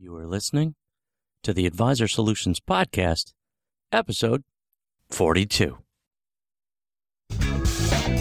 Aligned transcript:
You 0.00 0.14
are 0.14 0.28
listening 0.28 0.76
to 1.42 1.52
the 1.52 1.66
Advisor 1.66 2.06
Solutions 2.06 2.60
Podcast, 2.60 3.32
episode 3.90 4.44
42. 5.10 5.76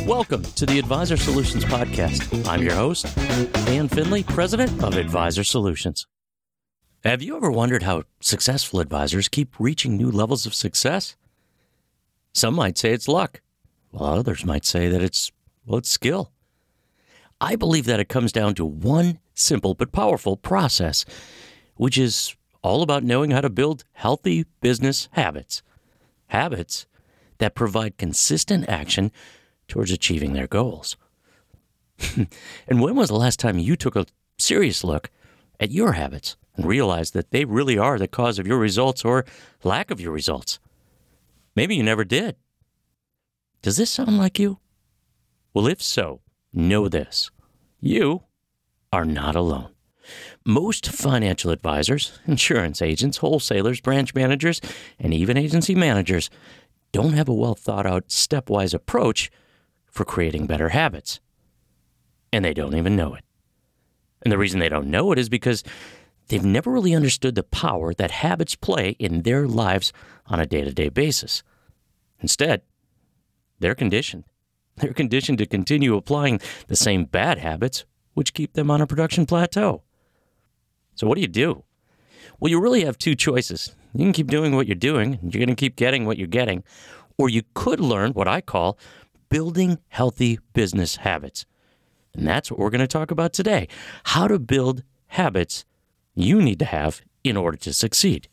Welcome 0.08 0.42
to 0.42 0.66
the 0.66 0.80
Advisor 0.80 1.18
Solutions 1.18 1.64
Podcast. 1.66 2.48
I'm 2.48 2.64
your 2.64 2.74
host, 2.74 3.16
Dan 3.68 3.88
Finley, 3.90 4.24
President 4.24 4.84
of 4.84 4.98
Advisor 4.98 5.44
Solutions. 5.44 6.08
Have 7.04 7.22
you 7.22 7.38
ever 7.38 7.52
wondered 7.52 7.84
how 7.84 8.06
successful 8.22 8.80
advisors 8.80 9.28
keep 9.28 9.60
reaching 9.60 9.96
new 9.96 10.10
levels 10.10 10.48
of 10.48 10.56
success? 10.56 11.16
Some 12.34 12.56
might 12.56 12.80
say 12.80 12.92
it's 12.92 13.08
luck, 13.08 13.42
while 13.92 14.16
others 14.16 14.44
might 14.44 14.66
say 14.66 14.88
that 14.88 15.04
it's, 15.04 15.32
well, 15.64 15.78
it's 15.78 15.90
skill. 15.90 16.32
I 17.40 17.56
believe 17.56 17.86
that 17.86 18.00
it 18.00 18.10
comes 18.10 18.32
down 18.32 18.56
to 18.56 18.66
one 18.66 19.20
simple 19.36 19.76
but 19.76 19.92
powerful 19.92 20.38
process, 20.38 21.06
which 21.78 21.98
is 21.98 22.36
all 22.62 22.82
about 22.82 23.04
knowing 23.04 23.32
how 23.32 23.42
to 23.42 23.50
build 23.50 23.84
healthy 23.94 24.46
business 24.62 25.08
habits. 25.14 25.62
Habits 26.28 26.86
that 27.38 27.56
provide 27.56 27.98
consistent 27.98 28.68
action 28.68 29.12
towards 29.68 29.92
achieving 29.92 30.34
their 30.34 30.48
goals. 30.48 30.98
and 32.68 32.82
when 32.82 32.96
was 32.96 33.10
the 33.10 33.16
last 33.16 33.40
time 33.40 33.58
you 33.58 33.76
took 33.76 33.96
a 33.96 34.06
serious 34.38 34.84
look 34.84 35.10
at 35.60 35.72
your 35.72 35.94
habits 35.94 36.36
and 36.56 36.66
realized 36.66 37.14
that 37.14 37.32
they 37.32 37.46
really 37.46 37.78
are 37.78 37.98
the 37.98 38.08
cause 38.08 38.40
of 38.40 38.48
your 38.48 38.58
results 38.58 39.06
or 39.06 39.26
lack 39.64 39.92
of 39.92 40.02
your 40.02 40.12
results? 40.12 40.60
Maybe 41.56 41.76
you 41.76 41.84
never 41.84 42.04
did. 42.04 42.36
Does 43.62 43.78
this 43.78 43.90
sound 43.90 44.18
like 44.18 44.38
you? 44.40 44.60
Well, 45.54 45.68
if 45.68 45.82
so, 45.82 46.22
know 46.54 46.88
this 46.88 47.32
you 47.80 48.24
are 48.92 49.06
not 49.06 49.36
alone. 49.36 49.77
Most 50.50 50.88
financial 50.88 51.52
advisors, 51.52 52.18
insurance 52.26 52.82
agents, 52.82 53.18
wholesalers, 53.18 53.82
branch 53.82 54.16
managers, 54.16 54.62
and 54.98 55.14
even 55.14 55.36
agency 55.36 55.76
managers 55.76 56.30
don't 56.94 57.12
have 57.12 57.28
a 57.28 57.34
well 57.34 57.54
thought 57.54 57.86
out 57.86 58.08
stepwise 58.08 58.74
approach 58.74 59.30
for 59.88 60.06
creating 60.06 60.48
better 60.48 60.70
habits. 60.70 61.20
And 62.32 62.46
they 62.46 62.54
don't 62.54 62.76
even 62.76 62.96
know 62.96 63.14
it. 63.14 63.26
And 64.22 64.32
the 64.32 64.38
reason 64.38 64.62
they 64.62 64.70
don't 64.70 64.90
know 64.90 65.12
it 65.12 65.20
is 65.20 65.28
because 65.28 65.66
they've 66.30 66.46
never 66.46 66.72
really 66.72 66.96
understood 66.96 67.36
the 67.36 67.44
power 67.44 67.94
that 67.96 68.12
habits 68.12 68.56
play 68.56 68.92
in 69.00 69.24
their 69.24 69.50
lives 69.50 69.92
on 70.28 70.40
a 70.40 70.46
day 70.46 70.62
to 70.62 70.72
day 70.72 70.88
basis. 70.88 71.44
Instead, 72.22 72.62
they're 73.60 73.76
conditioned. 73.76 74.24
They're 74.78 74.94
conditioned 74.94 75.40
to 75.40 75.46
continue 75.46 75.98
applying 75.98 76.40
the 76.68 76.78
same 76.78 77.04
bad 77.04 77.38
habits, 77.38 77.84
which 78.14 78.34
keep 78.34 78.54
them 78.54 78.72
on 78.72 78.80
a 78.80 78.88
production 78.88 79.26
plateau. 79.26 79.84
So, 80.98 81.06
what 81.06 81.16
do 81.16 81.22
you 81.22 81.28
do? 81.28 81.64
Well, 82.40 82.50
you 82.50 82.60
really 82.60 82.84
have 82.84 82.98
two 82.98 83.16
choices. 83.16 83.76
You 83.94 84.04
can 84.04 84.14
keep 84.14 84.28
doing 84.28 84.56
what 84.56 84.68
you're 84.68 84.76
doing, 84.76 85.20
and 85.22 85.34
you're 85.34 85.40
going 85.44 85.56
to 85.56 85.60
keep 85.60 85.76
getting 85.76 86.06
what 86.06 86.18
you're 86.18 86.28
getting, 86.28 86.64
or 87.18 87.30
you 87.30 87.44
could 87.54 87.80
learn 87.80 88.12
what 88.12 88.28
I 88.28 88.42
call 88.42 88.78
building 89.30 89.78
healthy 89.90 90.40
business 90.54 90.98
habits. 90.98 91.46
And 92.14 92.28
that's 92.28 92.50
what 92.50 92.60
we're 92.60 92.72
going 92.72 92.82
to 92.82 92.88
talk 92.88 93.12
about 93.12 93.32
today 93.32 93.68
how 94.06 94.28
to 94.28 94.40
build 94.40 94.84
habits 95.08 95.66
you 96.16 96.42
need 96.42 96.60
to 96.60 96.66
have 96.66 97.02
in 97.24 97.38
order 97.38 97.58
to 97.58 97.74
succeed. 97.74 98.28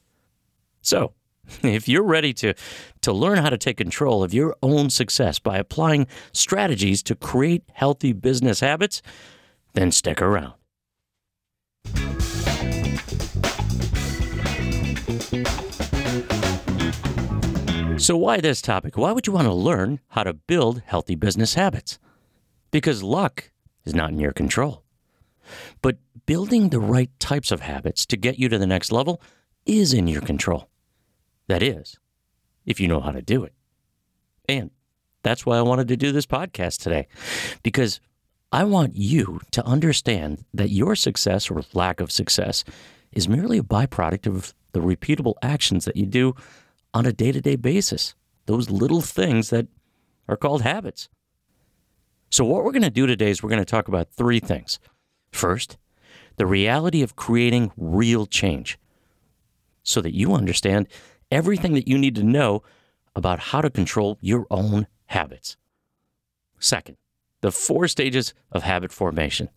So, 0.80 1.12
if 1.62 1.86
you're 1.86 2.02
ready 2.02 2.32
to, 2.34 2.54
to 3.02 3.12
learn 3.12 3.38
how 3.38 3.50
to 3.50 3.58
take 3.58 3.76
control 3.76 4.22
of 4.22 4.32
your 4.32 4.56
own 4.62 4.88
success 4.88 5.38
by 5.38 5.58
applying 5.58 6.06
strategies 6.32 7.02
to 7.02 7.14
create 7.14 7.64
healthy 7.74 8.14
business 8.14 8.60
habits, 8.60 9.02
then 9.74 9.92
stick 9.92 10.22
around. 10.22 10.54
So, 18.04 18.16
why 18.16 18.40
this 18.40 18.60
topic? 18.60 18.98
Why 18.98 19.12
would 19.12 19.26
you 19.26 19.32
want 19.32 19.46
to 19.46 19.54
learn 19.54 20.00
how 20.08 20.24
to 20.24 20.34
build 20.34 20.82
healthy 20.84 21.14
business 21.14 21.54
habits? 21.54 21.98
Because 22.70 23.02
luck 23.02 23.50
is 23.84 23.94
not 23.94 24.10
in 24.10 24.18
your 24.18 24.32
control. 24.32 24.82
But 25.80 25.98
building 26.26 26.68
the 26.68 26.80
right 26.80 27.10
types 27.18 27.50
of 27.50 27.60
habits 27.60 28.04
to 28.06 28.16
get 28.16 28.38
you 28.38 28.48
to 28.48 28.58
the 28.58 28.66
next 28.66 28.92
level 28.92 29.22
is 29.64 29.94
in 29.94 30.06
your 30.06 30.20
control. 30.20 30.68
That 31.46 31.62
is, 31.62 31.98
if 32.66 32.80
you 32.80 32.88
know 32.88 33.00
how 33.00 33.12
to 33.12 33.22
do 33.22 33.44
it. 33.44 33.54
And 34.48 34.70
that's 35.22 35.46
why 35.46 35.56
I 35.56 35.62
wanted 35.62 35.88
to 35.88 35.96
do 35.96 36.12
this 36.12 36.26
podcast 36.26 36.82
today, 36.82 37.08
because 37.62 38.00
I 38.52 38.64
want 38.64 38.96
you 38.96 39.40
to 39.52 39.64
understand 39.64 40.44
that 40.52 40.70
your 40.70 40.94
success 40.94 41.50
or 41.50 41.62
lack 41.72 42.00
of 42.00 42.12
success 42.12 42.64
is 43.12 43.28
merely 43.28 43.58
a 43.58 43.62
byproduct 43.62 44.26
of 44.26 44.54
the 44.74 44.80
repeatable 44.80 45.34
actions 45.42 45.86
that 45.86 45.96
you 45.96 46.04
do 46.04 46.34
on 46.92 47.06
a 47.06 47.12
day 47.12 47.32
to 47.32 47.40
day 47.40 47.56
basis, 47.56 48.14
those 48.46 48.68
little 48.68 49.00
things 49.00 49.50
that 49.50 49.66
are 50.28 50.36
called 50.36 50.62
habits. 50.62 51.08
So, 52.30 52.44
what 52.44 52.64
we're 52.64 52.72
going 52.72 52.82
to 52.82 52.90
do 52.90 53.06
today 53.06 53.30
is 53.30 53.42
we're 53.42 53.48
going 53.48 53.58
to 53.60 53.64
talk 53.64 53.88
about 53.88 54.12
three 54.12 54.40
things. 54.40 54.78
First, 55.32 55.78
the 56.36 56.46
reality 56.46 57.02
of 57.02 57.16
creating 57.16 57.72
real 57.76 58.26
change 58.26 58.78
so 59.82 60.00
that 60.00 60.14
you 60.14 60.34
understand 60.34 60.88
everything 61.30 61.74
that 61.74 61.88
you 61.88 61.96
need 61.96 62.14
to 62.16 62.22
know 62.22 62.62
about 63.16 63.38
how 63.38 63.60
to 63.60 63.70
control 63.70 64.18
your 64.20 64.46
own 64.50 64.86
habits. 65.06 65.56
Second, 66.58 66.96
the 67.40 67.52
four 67.52 67.86
stages 67.88 68.34
of 68.50 68.62
habit 68.62 68.90
formation 68.90 69.48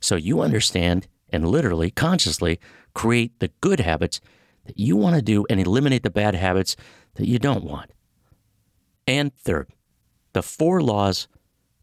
so 0.00 0.16
you 0.16 0.40
understand 0.40 1.06
and 1.32 1.46
literally, 1.46 1.90
consciously 1.90 2.58
create 2.94 3.38
the 3.38 3.48
good 3.60 3.80
habits 3.80 4.20
that 4.70 4.78
you 4.78 4.96
want 4.96 5.16
to 5.16 5.22
do 5.22 5.44
and 5.50 5.58
eliminate 5.58 6.04
the 6.04 6.10
bad 6.10 6.36
habits 6.36 6.76
that 7.14 7.26
you 7.26 7.40
don't 7.40 7.64
want. 7.64 7.90
And 9.04 9.34
third, 9.34 9.72
the 10.32 10.44
four 10.44 10.80
laws 10.80 11.26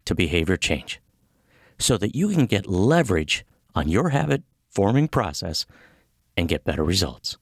to 0.05 0.15
behavior 0.15 0.55
change 0.55 1.01
so 1.77 1.97
that 1.97 2.15
you 2.15 2.29
can 2.29 2.45
get 2.45 2.65
leverage 2.65 3.45
on 3.75 3.89
your 3.89 4.09
habit 4.09 4.43
forming 4.69 5.09
process 5.09 5.65
and 6.37 6.47
get 6.47 6.63
better 6.63 6.83
results. 6.83 7.37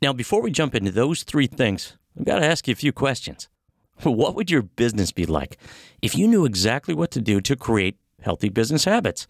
Now, 0.00 0.12
before 0.12 0.40
we 0.40 0.52
jump 0.52 0.76
into 0.76 0.92
those 0.92 1.24
three 1.24 1.48
things, 1.48 1.96
I've 2.16 2.24
got 2.24 2.38
to 2.38 2.46
ask 2.46 2.68
you 2.68 2.72
a 2.72 2.76
few 2.76 2.92
questions. 2.92 3.48
What 4.04 4.36
would 4.36 4.50
your 4.52 4.62
business 4.62 5.10
be 5.10 5.26
like 5.26 5.58
if 6.00 6.16
you 6.16 6.28
knew 6.28 6.44
exactly 6.44 6.94
what 6.94 7.10
to 7.12 7.20
do 7.20 7.40
to 7.40 7.56
create 7.56 7.96
healthy 8.20 8.50
business 8.50 8.84
habits? 8.84 9.26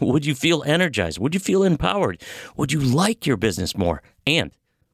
Would 0.00 0.26
you 0.26 0.34
feel 0.34 0.62
energized? 0.66 1.18
Would 1.18 1.34
you 1.34 1.40
feel 1.40 1.62
empowered? 1.62 2.20
Would 2.56 2.72
you 2.72 2.80
like 2.80 3.26
your 3.26 3.36
business 3.36 3.76
more? 3.76 4.02
And 4.26 4.50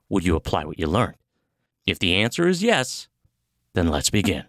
would 0.08 0.24
you 0.24 0.36
apply 0.36 0.64
what 0.64 0.78
you 0.78 0.86
learned? 0.86 1.16
If 1.86 1.98
the 1.98 2.14
answer 2.14 2.46
is 2.46 2.62
yes, 2.62 3.08
then 3.74 3.88
let's 3.88 4.10
begin. 4.10 4.44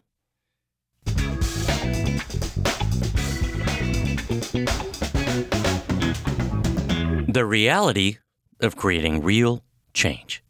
The 7.28 7.46
reality 7.48 8.18
of 8.60 8.76
creating 8.76 9.24
real 9.24 9.64
change. 9.94 10.44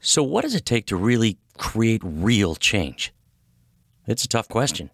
So, 0.00 0.24
what 0.24 0.42
does 0.42 0.56
it 0.56 0.66
take 0.66 0.86
to 0.86 0.96
really 0.96 1.38
create 1.56 2.00
real 2.02 2.56
change? 2.56 3.12
It's 4.08 4.24
a 4.24 4.28
tough 4.28 4.48
question. 4.48 4.90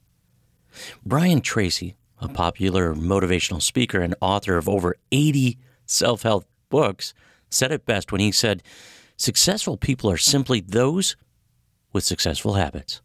Brian 1.06 1.40
Tracy, 1.40 1.96
a 2.20 2.28
popular 2.28 2.94
motivational 2.94 3.62
speaker 3.62 4.00
and 4.00 4.14
author 4.20 4.56
of 4.56 4.68
over 4.68 4.96
80 5.12 5.58
self 5.86 6.22
help 6.22 6.46
books, 6.68 7.14
said 7.50 7.72
it 7.72 7.86
best 7.86 8.12
when 8.12 8.20
he 8.20 8.32
said, 8.32 8.62
Successful 9.16 9.76
people 9.76 10.10
are 10.10 10.16
simply 10.18 10.60
those 10.60 11.16
with 11.92 12.04
successful 12.04 12.54
habits. 12.54 13.00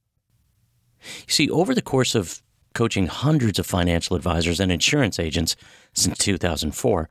You 1.27 1.33
see, 1.33 1.49
over 1.49 1.73
the 1.73 1.81
course 1.81 2.15
of 2.15 2.41
coaching 2.73 3.07
hundreds 3.07 3.59
of 3.59 3.65
financial 3.65 4.15
advisors 4.15 4.59
and 4.59 4.71
insurance 4.71 5.19
agents 5.19 5.55
since 5.93 6.17
2004, 6.17 7.09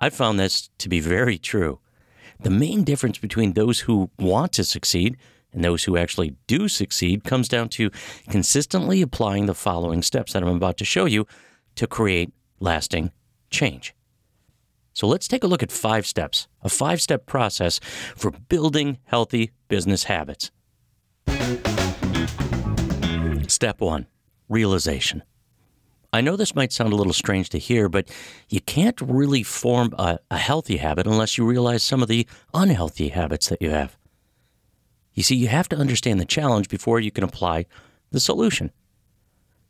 I've 0.00 0.14
found 0.14 0.38
this 0.38 0.68
to 0.78 0.88
be 0.88 1.00
very 1.00 1.38
true. 1.38 1.80
The 2.40 2.50
main 2.50 2.84
difference 2.84 3.18
between 3.18 3.52
those 3.52 3.80
who 3.80 4.10
want 4.18 4.52
to 4.54 4.64
succeed 4.64 5.16
and 5.52 5.64
those 5.64 5.84
who 5.84 5.96
actually 5.96 6.34
do 6.46 6.68
succeed 6.68 7.24
comes 7.24 7.48
down 7.48 7.68
to 7.70 7.90
consistently 8.30 9.02
applying 9.02 9.46
the 9.46 9.54
following 9.54 10.02
steps 10.02 10.32
that 10.32 10.42
I'm 10.42 10.48
about 10.48 10.78
to 10.78 10.84
show 10.84 11.04
you 11.04 11.26
to 11.76 11.86
create 11.86 12.32
lasting 12.60 13.12
change. 13.50 13.94
So 14.94 15.06
let's 15.06 15.28
take 15.28 15.42
a 15.42 15.46
look 15.46 15.62
at 15.62 15.72
five 15.72 16.06
steps, 16.06 16.48
a 16.62 16.68
five 16.68 17.00
step 17.00 17.26
process 17.26 17.80
for 18.16 18.30
building 18.30 18.98
healthy 19.04 19.52
business 19.68 20.04
habits. 20.04 20.50
Step 23.48 23.80
one 23.80 24.06
realization. 24.48 25.22
I 26.12 26.20
know 26.20 26.36
this 26.36 26.54
might 26.54 26.72
sound 26.72 26.92
a 26.92 26.96
little 26.96 27.14
strange 27.14 27.48
to 27.50 27.58
hear, 27.58 27.88
but 27.88 28.10
you 28.50 28.60
can't 28.60 29.00
really 29.00 29.42
form 29.42 29.94
a, 29.98 30.18
a, 30.30 30.36
healthy 30.36 30.76
habit 30.76 31.06
unless 31.06 31.38
you 31.38 31.46
realize 31.46 31.82
some 31.82 32.02
of 32.02 32.08
the 32.08 32.26
unhealthy 32.52 33.08
habits 33.08 33.48
that 33.48 33.62
you 33.62 33.70
have. 33.70 33.96
You 35.14 35.22
see, 35.22 35.36
you 35.36 35.48
have 35.48 35.68
to 35.70 35.76
understand 35.76 36.20
the 36.20 36.24
challenge 36.24 36.68
before 36.68 37.00
you 37.00 37.10
can 37.10 37.24
apply 37.24 37.66
the 38.10 38.20
solution. 38.20 38.70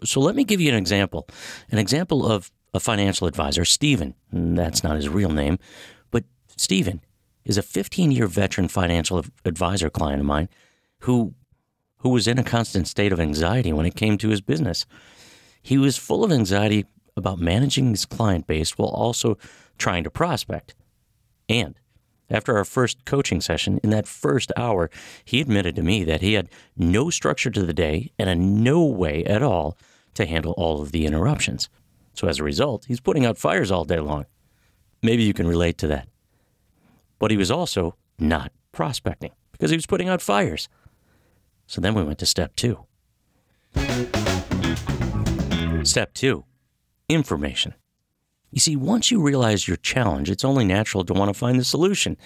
So 0.05 0.21
let 0.21 0.35
me 0.35 0.45
give 0.45 0.61
you 0.61 0.69
an 0.69 0.77
example. 0.77 1.29
An 1.71 1.79
example 1.79 2.27
of 2.27 2.51
a 2.75 2.81
financial 2.81 3.27
advisor, 3.27 3.65
Stephen. 3.65 4.15
That's 4.33 4.83
not 4.83 4.97
his 4.97 5.09
real 5.09 5.31
name, 5.31 5.59
but 6.11 6.25
Stephen 6.57 7.01
is 7.45 7.59
a 7.59 7.63
15 7.63 8.13
year 8.13 8.27
veteran 8.27 8.69
financial 8.69 9.25
advisor 9.45 9.91
client 9.91 10.21
of 10.21 10.27
mine 10.27 10.49
who, 11.01 11.35
who 11.99 12.11
was 12.11 12.27
in 12.27 12.39
a 12.39 12.45
constant 12.45 12.89
state 12.89 13.13
of 13.13 13.21
anxiety 13.21 13.73
when 13.73 13.87
it 13.87 13.97
came 13.97 14.17
to 14.19 14.29
his 14.29 14.41
business. 14.41 14.87
He 15.63 15.79
was 15.79 15.97
full 15.97 16.25
of 16.25 16.33
anxiety 16.33 16.87
about 17.17 17.39
managing 17.39 17.91
his 17.91 18.07
client 18.07 18.47
base 18.47 18.79
while 18.79 18.89
also 18.89 19.37
trying 19.79 20.05
to 20.05 20.11
prospect. 20.11 20.75
And 21.49 21.79
after 22.33 22.57
our 22.57 22.65
first 22.65 23.05
coaching 23.05 23.41
session, 23.41 23.79
in 23.85 23.91
that 23.91 24.09
first 24.09 24.51
hour, 24.57 24.91
he 25.25 25.41
admitted 25.41 25.77
to 25.77 25.83
me 25.83 26.03
that 26.05 26.23
he 26.23 26.33
had 26.33 26.49
no 26.77 27.11
structure 27.11 27.51
to 27.51 27.65
the 27.65 27.75
day 27.75 28.11
and 28.19 28.29
a 28.29 28.35
no 28.35 28.85
way 28.85 29.25
at 29.25 29.43
all 29.43 29.77
to 30.15 30.27
handle 30.27 30.53
all 30.53 30.83
of 30.83 30.93
the 30.93 31.07
interruptions. 31.07 31.69
So 32.15 32.27
as 32.27 32.39
a 32.39 32.45
result, 32.45 32.87
he's 32.87 33.01
putting 33.01 33.25
out 33.25 33.39
fires 33.39 33.71
all 33.71 33.85
day 33.85 34.01
long. 34.01 34.27
Maybe 35.03 35.23
you 35.23 35.35
can 35.35 35.47
relate 35.47 35.79
to 35.79 35.87
that. 35.89 36.09
But 37.19 37.31
he 37.31 37.37
was 37.37 37.51
also 37.51 37.97
not 38.19 38.53
prospecting 38.73 39.33
because 39.53 39.71
he 39.71 39.77
was 39.77 39.87
putting 39.87 40.09
out 40.09 40.23
fires. 40.23 40.69
So 41.67 41.81
then 41.81 41.95
we 41.95 42.03
went 42.03 42.19
to 42.19 42.27
step 42.27 42.57
two. 42.57 42.87
Step 45.85 46.15
two 46.15 46.45
information. 47.09 47.75
You 48.53 48.61
see, 48.61 48.77
once 48.77 49.11
you 49.11 49.21
realize 49.21 49.67
your 49.67 49.79
challenge, 49.79 50.31
it's 50.31 50.45
only 50.45 50.65
natural 50.65 51.05
to 51.05 51.15
want 51.15 51.31
to 51.31 51.39
find 51.39 51.59
the 51.59 51.65
solution. 51.65 52.19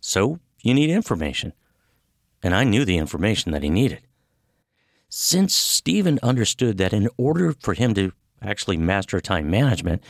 So 0.00 0.40
you 0.60 0.74
need 0.74 0.90
information. 0.90 1.52
And 2.42 2.54
I 2.54 2.64
knew 2.64 2.84
the 2.84 2.98
information 2.98 3.52
that 3.52 3.62
he 3.62 3.70
needed. 3.70 4.00
Since 5.08 5.54
Stephen 5.54 6.18
understood 6.22 6.78
that 6.78 6.92
in 6.92 7.08
order 7.16 7.54
for 7.60 7.74
him 7.74 7.94
to 7.94 8.12
actually 8.42 8.76
master 8.76 9.20
time 9.20 9.48
management, 9.48 10.02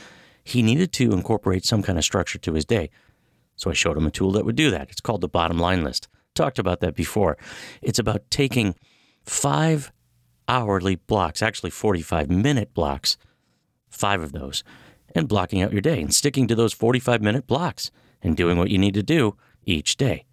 he 0.43 0.63
needed 0.63 0.91
to 0.95 1.13
incorporate 1.13 1.67
some 1.67 1.83
kind 1.83 1.99
of 1.99 2.05
structure 2.05 2.39
to 2.39 2.55
his 2.55 2.65
day. 2.65 2.89
So 3.57 3.71
I 3.71 3.75
showed 3.75 3.99
him 3.99 4.07
a 4.07 4.11
tool 4.11 4.33
that 4.33 4.47
would 4.47 4.57
do 4.57 4.71
that. 4.71 4.91
It's 4.91 5.01
called 5.03 5.21
the 5.21 5.29
bottom 5.29 5.59
line 5.59 5.85
list. 5.85 6.09
Talked 6.35 6.59
about 6.59 6.81
that 6.81 6.95
before. 6.95 7.37
It's 7.83 7.99
about 7.99 8.31
taking 8.31 8.75
five 9.25 9.93
hourly 10.49 10.97
blocks, 10.97 11.43
actually 11.43 11.71
45 11.71 12.31
minute 12.31 12.73
blocks, 12.73 13.19
five 13.91 14.23
of 14.23 14.33
those, 14.33 14.65
and 15.15 15.29
blocking 15.29 15.63
out 15.63 15.73
your 15.73 15.81
day 15.81 16.01
and 16.01 16.15
sticking 16.15 16.47
to 16.49 16.55
those 16.55 16.73
45 16.73 17.23
minute 17.23 17.47
blocks 17.47 17.91
and 18.23 18.37
doing 18.37 18.59
what 18.59 18.71
you 18.71 18.79
need 18.79 18.95
to 18.95 19.03
do 19.03 19.37
each 19.65 19.97
day. 19.97 20.25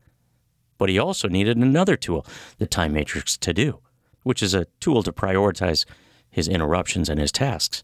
But 0.78 0.90
he 0.90 0.98
also 0.98 1.28
needed 1.28 1.58
another 1.58 1.96
tool, 1.96 2.26
the 2.58 2.68
Time 2.68 2.94
Matrix 2.94 3.38
To 3.38 3.54
Do, 3.54 3.80
which 4.24 4.42
is 4.42 4.54
a 4.54 4.68
tool 4.80 5.04
to 5.04 5.12
prioritize 5.12 5.86
his 6.30 6.48
interruptions 6.48 7.10
and 7.10 7.20
his 7.20 7.32
tasks. 7.32 7.84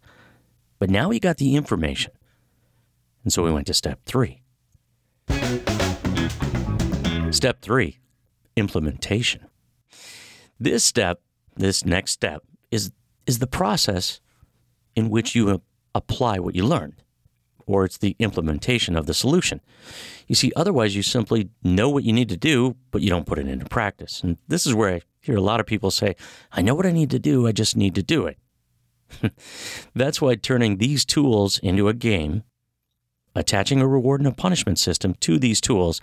But 0.80 0.90
now 0.90 1.10
he 1.10 1.20
got 1.20 1.38
the 1.38 1.56
information. 1.56 2.14
And 3.24 3.34
so 3.34 3.44
we 3.44 3.52
went 3.52 3.68
to 3.68 3.74
step 3.74 4.00
three. 4.06 4.42
Step 7.32 7.62
three 7.62 8.00
implementation. 8.56 9.48
This 10.60 10.84
step, 10.84 11.20
this 11.56 11.86
next 11.86 12.12
step, 12.12 12.44
is, 12.72 12.92
is 13.26 13.40
the 13.40 13.48
process 13.48 14.22
in 14.96 15.10
which 15.10 15.36
you 15.36 15.62
apply 15.96 16.38
what 16.38 16.54
you 16.54 16.64
learned, 16.64 17.02
or 17.66 17.86
it's 17.86 17.98
the 17.98 18.16
implementation 18.20 18.96
of 18.96 19.08
the 19.08 19.14
solution. 19.14 19.62
You 20.28 20.36
see, 20.36 20.52
otherwise, 20.56 20.96
you 20.96 21.02
simply 21.02 21.50
know 21.64 21.90
what 21.90 22.04
you 22.04 22.14
need 22.14 22.30
to 22.30 22.38
do, 22.38 22.76
but 22.92 23.02
you 23.02 23.10
don't 23.10 23.26
put 23.26 23.40
it 23.40 23.48
into 23.48 23.66
practice. 23.66 24.22
And 24.22 24.38
this 24.48 24.68
is 24.68 24.76
where 24.76 24.96
I 24.96 25.02
hear 25.22 25.38
a 25.38 25.42
lot 25.42 25.60
of 25.60 25.66
people 25.66 25.90
say, 25.90 26.16
I 26.52 26.62
know 26.62 26.76
what 26.76 26.86
I 26.86 26.92
need 26.92 27.10
to 27.12 27.20
do, 27.20 27.48
I 27.48 27.52
just 27.52 27.76
need 27.76 27.96
to 27.96 28.04
do 28.04 28.28
it. 28.28 28.38
That's 29.96 30.22
why 30.22 30.36
turning 30.36 30.78
these 30.78 31.06
tools 31.06 31.58
into 31.60 31.88
a 31.88 31.94
game, 31.94 32.44
attaching 33.34 33.82
a 33.82 33.88
reward 33.88 34.20
and 34.20 34.28
a 34.28 34.36
punishment 34.36 34.78
system 34.78 35.16
to 35.22 35.40
these 35.40 35.62
tools, 35.62 36.02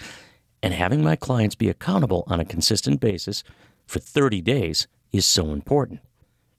and 0.63 0.73
having 0.73 1.03
my 1.03 1.17
clients 1.17 1.55
be 1.55 1.69
accountable 1.69 2.25
on 2.29 2.41
a 2.41 2.45
consistent 2.45 3.01
basis 3.01 3.45
for 3.87 3.99
30 3.99 4.41
days 4.41 4.87
is 5.13 5.27
so 5.27 5.51
important 5.51 6.01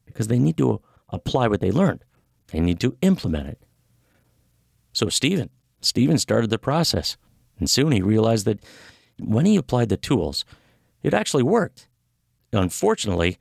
because 0.06 0.28
they 0.28 0.38
need 0.40 0.58
to 0.58 0.82
apply 1.10 1.48
what 1.48 1.62
they 1.62 1.72
learned. 1.72 2.04
They 2.54 2.60
need 2.60 2.80
to 2.82 2.96
implement 3.02 3.48
it. 3.50 3.66
So 4.94 5.10
Stephen, 5.10 5.50
Stephen 5.82 6.20
started 6.20 6.52
the 6.52 6.60
process, 6.60 7.18
and 7.58 7.68
soon 7.68 7.92
he 7.92 8.02
realized 8.02 8.46
that 8.46 8.60
when 9.20 9.48
he 9.48 9.56
applied 9.56 9.90
the 9.90 9.98
tools, 9.98 10.46
it 11.02 11.16
actually 11.16 11.42
worked. 11.42 11.88
Unfortunately, 12.52 13.40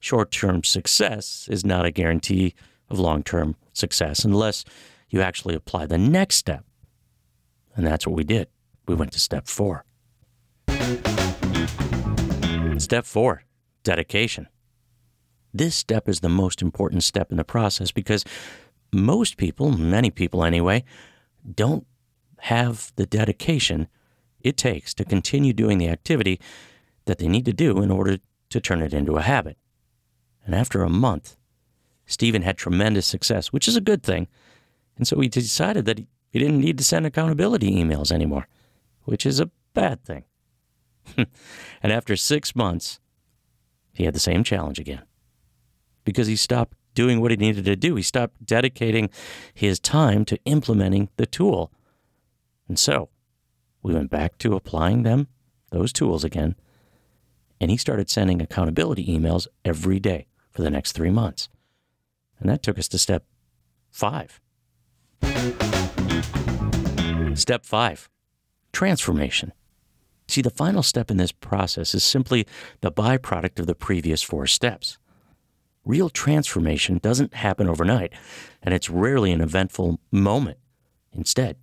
short 0.00 0.30
term 0.30 0.64
success 0.64 1.46
is 1.50 1.66
not 1.66 1.84
a 1.84 1.90
guarantee 1.90 2.54
of 2.88 2.98
long 2.98 3.22
term 3.22 3.56
success 3.74 4.24
unless 4.24 4.64
you 5.10 5.20
actually 5.20 5.54
apply 5.54 5.84
the 5.84 5.98
next 5.98 6.36
step. 6.36 6.64
And 7.74 7.86
that's 7.86 8.06
what 8.06 8.16
we 8.16 8.24
did. 8.24 8.48
We 8.88 8.94
went 8.94 9.12
to 9.12 9.20
step 9.20 9.48
four. 9.48 9.84
Step 12.78 13.04
four 13.04 13.42
dedication. 13.82 14.48
This 15.56 15.74
step 15.74 16.06
is 16.06 16.20
the 16.20 16.28
most 16.28 16.60
important 16.60 17.02
step 17.02 17.30
in 17.30 17.38
the 17.38 17.44
process 17.44 17.90
because 17.90 18.24
most 18.92 19.38
people, 19.38 19.70
many 19.70 20.10
people 20.10 20.44
anyway, 20.44 20.84
don't 21.54 21.86
have 22.40 22.92
the 22.96 23.06
dedication 23.06 23.88
it 24.40 24.58
takes 24.58 24.92
to 24.92 25.04
continue 25.04 25.54
doing 25.54 25.78
the 25.78 25.88
activity 25.88 26.38
that 27.06 27.16
they 27.18 27.26
need 27.26 27.46
to 27.46 27.54
do 27.54 27.80
in 27.80 27.90
order 27.90 28.18
to 28.50 28.60
turn 28.60 28.82
it 28.82 28.92
into 28.92 29.16
a 29.16 29.22
habit. 29.22 29.56
And 30.44 30.54
after 30.54 30.82
a 30.82 30.90
month, 30.90 31.38
Stephen 32.04 32.42
had 32.42 32.58
tremendous 32.58 33.06
success, 33.06 33.50
which 33.50 33.66
is 33.66 33.76
a 33.76 33.80
good 33.80 34.02
thing. 34.02 34.28
And 34.98 35.08
so 35.08 35.18
he 35.20 35.28
decided 35.28 35.86
that 35.86 35.98
he, 35.98 36.38
didn't 36.38 36.60
need 36.60 36.76
to 36.76 36.84
send 36.84 37.06
accountability 37.06 37.70
emails 37.70 38.12
anymore, 38.12 38.46
which 39.04 39.24
is 39.24 39.40
a 39.40 39.50
bad 39.72 40.04
thing. 40.04 40.24
and 41.16 41.92
after 41.92 42.14
six 42.14 42.54
months, 42.54 43.00
he 43.94 44.04
had 44.04 44.14
the 44.14 44.20
same 44.20 44.44
challenge 44.44 44.78
again 44.78 45.02
because 46.06 46.28
he 46.28 46.36
stopped 46.36 46.78
doing 46.94 47.20
what 47.20 47.30
he 47.30 47.36
needed 47.36 47.66
to 47.66 47.76
do. 47.76 47.96
He 47.96 48.02
stopped 48.02 48.46
dedicating 48.46 49.10
his 49.52 49.78
time 49.78 50.24
to 50.24 50.38
implementing 50.46 51.10
the 51.18 51.26
tool. 51.26 51.70
And 52.66 52.78
so 52.78 53.10
we 53.82 53.92
went 53.92 54.10
back 54.10 54.38
to 54.38 54.56
applying 54.56 55.02
them, 55.02 55.28
those 55.70 55.92
tools 55.92 56.24
again, 56.24 56.54
and 57.60 57.70
he 57.70 57.76
started 57.76 58.08
sending 58.08 58.40
accountability 58.40 59.06
emails 59.06 59.46
every 59.64 60.00
day 60.00 60.28
for 60.50 60.62
the 60.62 60.70
next 60.70 60.92
three 60.92 61.10
months. 61.10 61.50
And 62.38 62.48
that 62.48 62.62
took 62.62 62.78
us 62.78 62.88
to 62.88 62.98
step 62.98 63.24
five. 63.90 64.40
Step 67.34 67.66
five 67.66 68.08
transformation. 68.72 69.52
See, 70.28 70.42
the 70.42 70.50
final 70.50 70.82
step 70.82 71.10
in 71.10 71.16
this 71.16 71.32
process 71.32 71.94
is 71.94 72.04
simply 72.04 72.46
the 72.82 72.92
byproduct 72.92 73.58
of 73.58 73.66
the 73.66 73.74
previous 73.74 74.22
four 74.22 74.46
steps. 74.46 74.98
Real 75.86 76.10
transformation 76.10 76.98
doesn't 76.98 77.32
happen 77.32 77.68
overnight, 77.68 78.12
and 78.60 78.74
it's 78.74 78.90
rarely 78.90 79.30
an 79.30 79.40
eventful 79.40 80.00
moment. 80.10 80.58
Instead, 81.12 81.56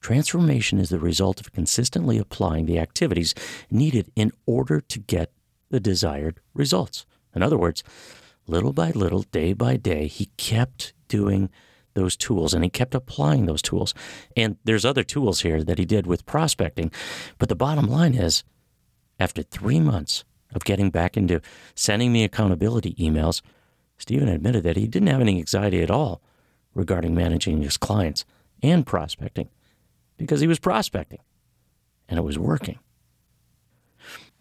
transformation 0.00 0.78
is 0.78 0.88
the 0.88 0.98
result 0.98 1.40
of 1.40 1.52
consistently 1.52 2.16
applying 2.16 2.64
the 2.64 2.78
activities 2.78 3.34
needed 3.70 4.10
in 4.16 4.32
order 4.46 4.80
to 4.80 4.98
get 4.98 5.32
the 5.68 5.78
desired 5.78 6.40
results. 6.54 7.04
In 7.34 7.42
other 7.42 7.58
words, 7.58 7.84
little 8.46 8.72
by 8.72 8.92
little, 8.92 9.24
day 9.24 9.52
by 9.52 9.76
day, 9.76 10.06
he 10.06 10.30
kept 10.38 10.94
doing 11.06 11.50
those 11.92 12.16
tools 12.16 12.54
and 12.54 12.64
he 12.64 12.70
kept 12.70 12.94
applying 12.94 13.44
those 13.44 13.60
tools. 13.60 13.92
And 14.34 14.56
there's 14.64 14.86
other 14.86 15.04
tools 15.04 15.42
here 15.42 15.62
that 15.64 15.78
he 15.78 15.84
did 15.84 16.06
with 16.06 16.24
prospecting. 16.24 16.90
But 17.36 17.50
the 17.50 17.56
bottom 17.56 17.86
line 17.86 18.14
is, 18.14 18.42
after 19.18 19.42
three 19.42 19.80
months, 19.80 20.24
of 20.54 20.64
getting 20.64 20.90
back 20.90 21.16
into 21.16 21.40
sending 21.74 22.12
me 22.12 22.24
accountability 22.24 22.94
emails, 22.94 23.42
Stephen 23.98 24.28
admitted 24.28 24.64
that 24.64 24.76
he 24.76 24.86
didn't 24.86 25.08
have 25.08 25.20
any 25.20 25.38
anxiety 25.38 25.82
at 25.82 25.90
all 25.90 26.22
regarding 26.74 27.14
managing 27.14 27.62
his 27.62 27.76
clients 27.76 28.24
and 28.62 28.86
prospecting 28.86 29.48
because 30.16 30.40
he 30.40 30.46
was 30.46 30.58
prospecting 30.58 31.20
and 32.08 32.18
it 32.18 32.22
was 32.22 32.38
working. 32.38 32.78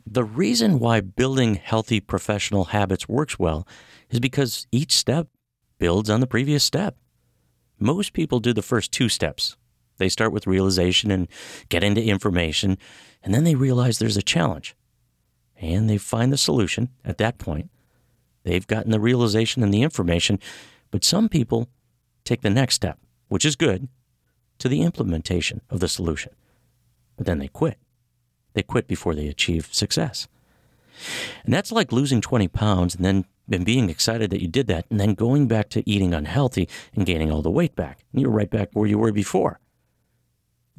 The 0.05 0.23
reason 0.23 0.79
why 0.79 1.01
building 1.01 1.55
healthy 1.55 1.99
professional 1.99 2.65
habits 2.65 3.07
works 3.07 3.37
well 3.37 3.67
is 4.09 4.19
because 4.19 4.65
each 4.71 4.93
step 4.93 5.27
builds 5.77 6.09
on 6.09 6.19
the 6.19 6.27
previous 6.27 6.63
step. 6.63 6.97
Most 7.79 8.13
people 8.13 8.39
do 8.39 8.53
the 8.53 8.61
first 8.61 8.91
two 8.91 9.07
steps. 9.07 9.55
They 9.97 10.09
start 10.09 10.31
with 10.31 10.47
realization 10.47 11.11
and 11.11 11.27
get 11.69 11.83
into 11.83 12.03
information, 12.03 12.77
and 13.21 13.33
then 13.33 13.43
they 13.43 13.55
realize 13.55 13.99
there's 13.99 14.17
a 14.17 14.21
challenge 14.21 14.75
and 15.59 15.89
they 15.89 15.97
find 15.97 16.31
the 16.31 16.37
solution 16.37 16.89
at 17.03 17.17
that 17.17 17.37
point. 17.37 17.69
They've 18.43 18.65
gotten 18.65 18.91
the 18.91 18.99
realization 18.99 19.63
and 19.63 19.73
the 19.73 19.81
information, 19.81 20.39
but 20.91 21.03
some 21.03 21.29
people 21.29 21.67
take 22.23 22.41
the 22.41 22.49
next 22.49 22.75
step, 22.75 22.97
which 23.27 23.45
is 23.45 23.55
good, 23.55 23.89
to 24.59 24.69
the 24.69 24.81
implementation 24.81 25.61
of 25.69 25.79
the 25.79 25.87
solution. 25.87 26.31
But 27.17 27.25
then 27.25 27.39
they 27.39 27.47
quit. 27.47 27.77
They 28.53 28.63
quit 28.63 28.87
before 28.87 29.13
they 29.13 29.27
achieve 29.27 29.69
success. 29.71 30.27
And 31.43 31.53
that's 31.53 31.71
like 31.71 31.91
losing 31.91 32.21
20 32.21 32.47
pounds 32.47 32.95
and 32.95 33.05
then 33.05 33.25
and 33.51 33.65
being 33.65 33.89
excited 33.89 34.29
that 34.29 34.41
you 34.41 34.47
did 34.47 34.67
that 34.67 34.85
and 34.91 34.99
then 34.99 35.15
going 35.15 35.47
back 35.47 35.69
to 35.69 35.89
eating 35.89 36.13
unhealthy 36.13 36.69
and 36.93 37.05
gaining 37.05 37.31
all 37.31 37.41
the 37.41 37.49
weight 37.49 37.75
back. 37.75 38.05
And 38.11 38.21
you're 38.21 38.29
right 38.29 38.49
back 38.49 38.69
where 38.73 38.87
you 38.87 38.99
were 38.99 39.11
before. 39.11 39.59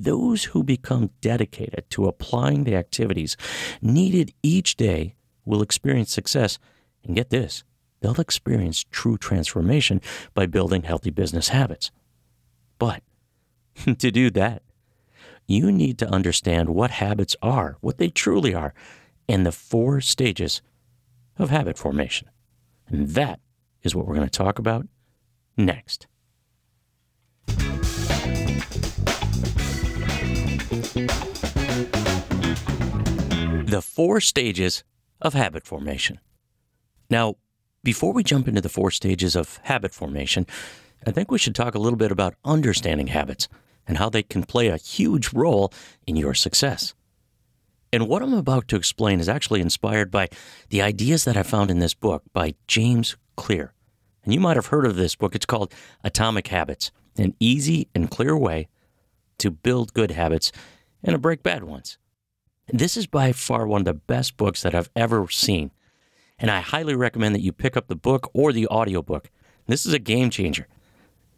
Those 0.05 0.45
who 0.45 0.63
become 0.63 1.11
dedicated 1.21 1.85
to 1.91 2.07
applying 2.07 2.65
the 2.65 2.77
activities 2.77 3.37
needed 3.83 4.33
each 4.43 4.77
day 4.77 5.15
will 5.45 5.63
experience 5.63 6.13
success. 6.13 6.59
And 7.05 7.17
get 7.17 7.31
this, 7.31 7.65
they'll 8.01 8.21
experience 8.21 8.85
true 8.91 9.17
transformation 9.17 10.01
by 10.35 10.47
building 10.47 10.83
healthy 10.83 11.11
business 11.11 11.49
habits. 11.49 11.91
But 12.79 13.03
to 13.99 14.11
do 14.11 14.31
that, 14.31 14.63
you 15.47 15.73
need 15.73 15.99
to 15.99 16.09
understand 16.09 16.71
what 16.71 16.93
habits 16.93 17.35
are, 17.43 17.77
what 17.81 17.99
they 17.99 18.09
truly 18.09 18.55
are, 18.55 18.73
and 19.29 19.45
the 19.45 19.53
four 19.53 20.01
stages 20.01 20.63
of 21.39 21.51
habit 21.51 21.77
formation. 21.77 22.29
And 22.89 23.09
that 23.11 23.41
is 23.83 23.95
what 23.95 24.07
we're 24.07 24.15
going 24.15 24.29
to 24.29 24.39
talk 24.39 24.59
about 24.59 24.87
next. 25.57 26.07
The 33.71 33.83
four 33.85 34.21
stages 34.21 34.85
of 35.21 35.35
habit 35.35 35.67
formation. 35.67 36.21
Now, 37.11 37.35
before 37.83 38.13
we 38.13 38.23
jump 38.23 38.47
into 38.47 38.61
the 38.61 38.69
four 38.69 38.93
stages 38.93 39.35
of 39.35 39.59
habit 39.65 39.93
formation, 39.93 40.47
I 41.05 41.11
think 41.11 41.29
we 41.29 41.39
should 41.39 41.57
talk 41.57 41.75
a 41.75 41.81
little 41.81 41.97
bit 41.97 42.13
about 42.13 42.37
understanding 42.45 43.09
habits 43.09 43.49
and 43.89 43.99
how 43.99 44.11
they 44.11 44.23
can 44.23 44.45
play 44.45 44.69
a 44.69 44.77
huge 44.77 45.33
role 45.33 45.73
in 46.07 46.15
your 46.15 46.35
success. 46.35 46.95
And 47.93 48.07
what 48.07 48.23
I'm 48.23 48.35
about 48.35 48.69
to 48.69 48.77
explain 48.77 49.19
is 49.19 49.29
actually 49.29 49.61
inspired 49.61 50.13
by 50.13 50.29
the 50.69 50.83
ideas 50.83 51.25
that 51.25 51.37
I 51.37 51.43
found 51.43 51.73
in 51.73 51.81
this 51.81 51.95
book 51.95 52.23
by 52.33 52.55
James 52.69 53.17
Clear. 53.35 53.73
And 54.23 54.33
you 54.33 54.39
might 54.39 54.57
have 54.57 54.67
heard 54.67 54.87
of 54.87 54.95
this 54.95 55.17
book. 55.17 55.35
It's 55.35 55.47
called 55.47 55.75
Atomic 56.05 56.47
Habits 56.47 56.93
An 57.17 57.35
Easy 57.41 57.89
and 57.93 58.09
Clear 58.09 58.37
Way 58.37 58.69
to 59.41 59.51
Build 59.51 59.93
Good 59.93 60.13
Habits 60.13 60.53
and 61.03 61.15
to 61.15 61.19
Break 61.19 61.43
Bad 61.43 61.65
Ones. 61.65 61.99
This 62.69 62.97
is 62.97 63.07
by 63.07 63.33
far 63.33 63.67
one 63.67 63.81
of 63.81 63.85
the 63.85 63.95
best 63.95 64.37
books 64.37 64.63
that 64.63 64.75
I've 64.75 64.91
ever 64.95 65.29
seen. 65.29 65.73
And 66.39 66.51
I 66.51 66.61
highly 66.61 66.95
recommend 66.95 67.35
that 67.35 67.43
you 67.43 67.53
pick 67.53 67.77
up 67.77 67.89
the 67.89 67.97
book 67.97 68.31
or 68.33 68.53
the 68.53 68.67
audiobook. 68.69 69.31
This 69.67 69.85
is 69.85 69.93
a 69.93 69.99
game 69.99 70.31
changer. 70.31 70.69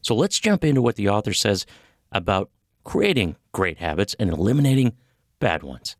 So 0.02 0.14
let's 0.14 0.38
jump 0.38 0.64
into 0.64 0.82
what 0.82 0.96
the 0.96 1.08
author 1.08 1.32
says 1.32 1.64
about 2.10 2.50
creating 2.84 3.36
great 3.52 3.78
habits 3.78 4.14
and 4.18 4.30
eliminating 4.30 4.92
bad 5.38 5.62
ones. 5.62 5.96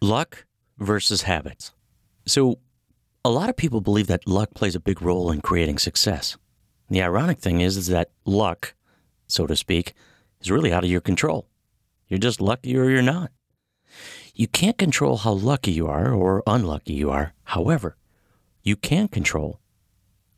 Luck 0.00 0.46
versus 0.78 1.22
habits. 1.22 1.72
So, 2.26 2.58
a 3.24 3.30
lot 3.30 3.48
of 3.48 3.56
people 3.56 3.80
believe 3.80 4.06
that 4.06 4.28
luck 4.28 4.54
plays 4.54 4.76
a 4.76 4.80
big 4.80 5.02
role 5.02 5.32
in 5.32 5.40
creating 5.40 5.78
success. 5.78 6.36
The 6.88 7.02
ironic 7.02 7.38
thing 7.38 7.60
is, 7.60 7.76
is 7.76 7.88
that 7.88 8.10
luck, 8.24 8.74
so 9.26 9.46
to 9.46 9.56
speak, 9.56 9.94
is 10.40 10.50
really 10.50 10.72
out 10.72 10.84
of 10.84 10.90
your 10.90 11.00
control. 11.00 11.46
You're 12.08 12.18
just 12.18 12.40
lucky 12.40 12.76
or 12.76 12.88
you're 12.88 13.02
not. 13.02 13.32
You 14.34 14.46
can't 14.46 14.78
control 14.78 15.18
how 15.18 15.32
lucky 15.32 15.72
you 15.72 15.88
are 15.88 16.12
or 16.12 16.42
unlucky 16.46 16.92
you 16.92 17.10
are. 17.10 17.32
However, 17.44 17.96
you 18.62 18.76
can 18.76 19.08
control 19.08 19.60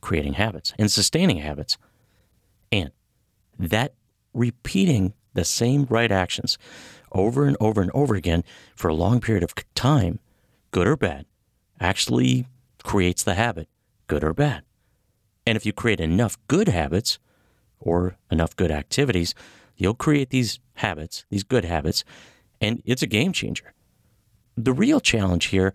creating 0.00 0.34
habits 0.34 0.72
and 0.78 0.90
sustaining 0.90 1.38
habits. 1.38 1.76
And 2.70 2.92
that 3.58 3.94
repeating 4.32 5.14
the 5.34 5.44
same 5.44 5.86
right 5.90 6.12
actions 6.12 6.58
over 7.12 7.46
and 7.46 7.56
over 7.60 7.80
and 7.80 7.90
over 7.92 8.14
again 8.14 8.44
for 8.76 8.88
a 8.88 8.94
long 8.94 9.20
period 9.20 9.42
of 9.42 9.54
time, 9.74 10.20
good 10.70 10.86
or 10.86 10.96
bad, 10.96 11.26
actually 11.80 12.46
creates 12.82 13.22
the 13.22 13.34
habit, 13.34 13.68
good 14.06 14.22
or 14.22 14.32
bad. 14.32 14.62
And 15.48 15.56
if 15.56 15.64
you 15.64 15.72
create 15.72 15.98
enough 15.98 16.36
good 16.46 16.68
habits 16.68 17.18
or 17.80 18.18
enough 18.30 18.54
good 18.54 18.70
activities, 18.70 19.34
you'll 19.78 19.94
create 19.94 20.28
these 20.28 20.58
habits, 20.74 21.24
these 21.30 21.42
good 21.42 21.64
habits, 21.64 22.04
and 22.60 22.82
it's 22.84 23.00
a 23.02 23.06
game 23.06 23.32
changer. 23.32 23.72
The 24.58 24.74
real 24.74 25.00
challenge 25.00 25.46
here 25.46 25.72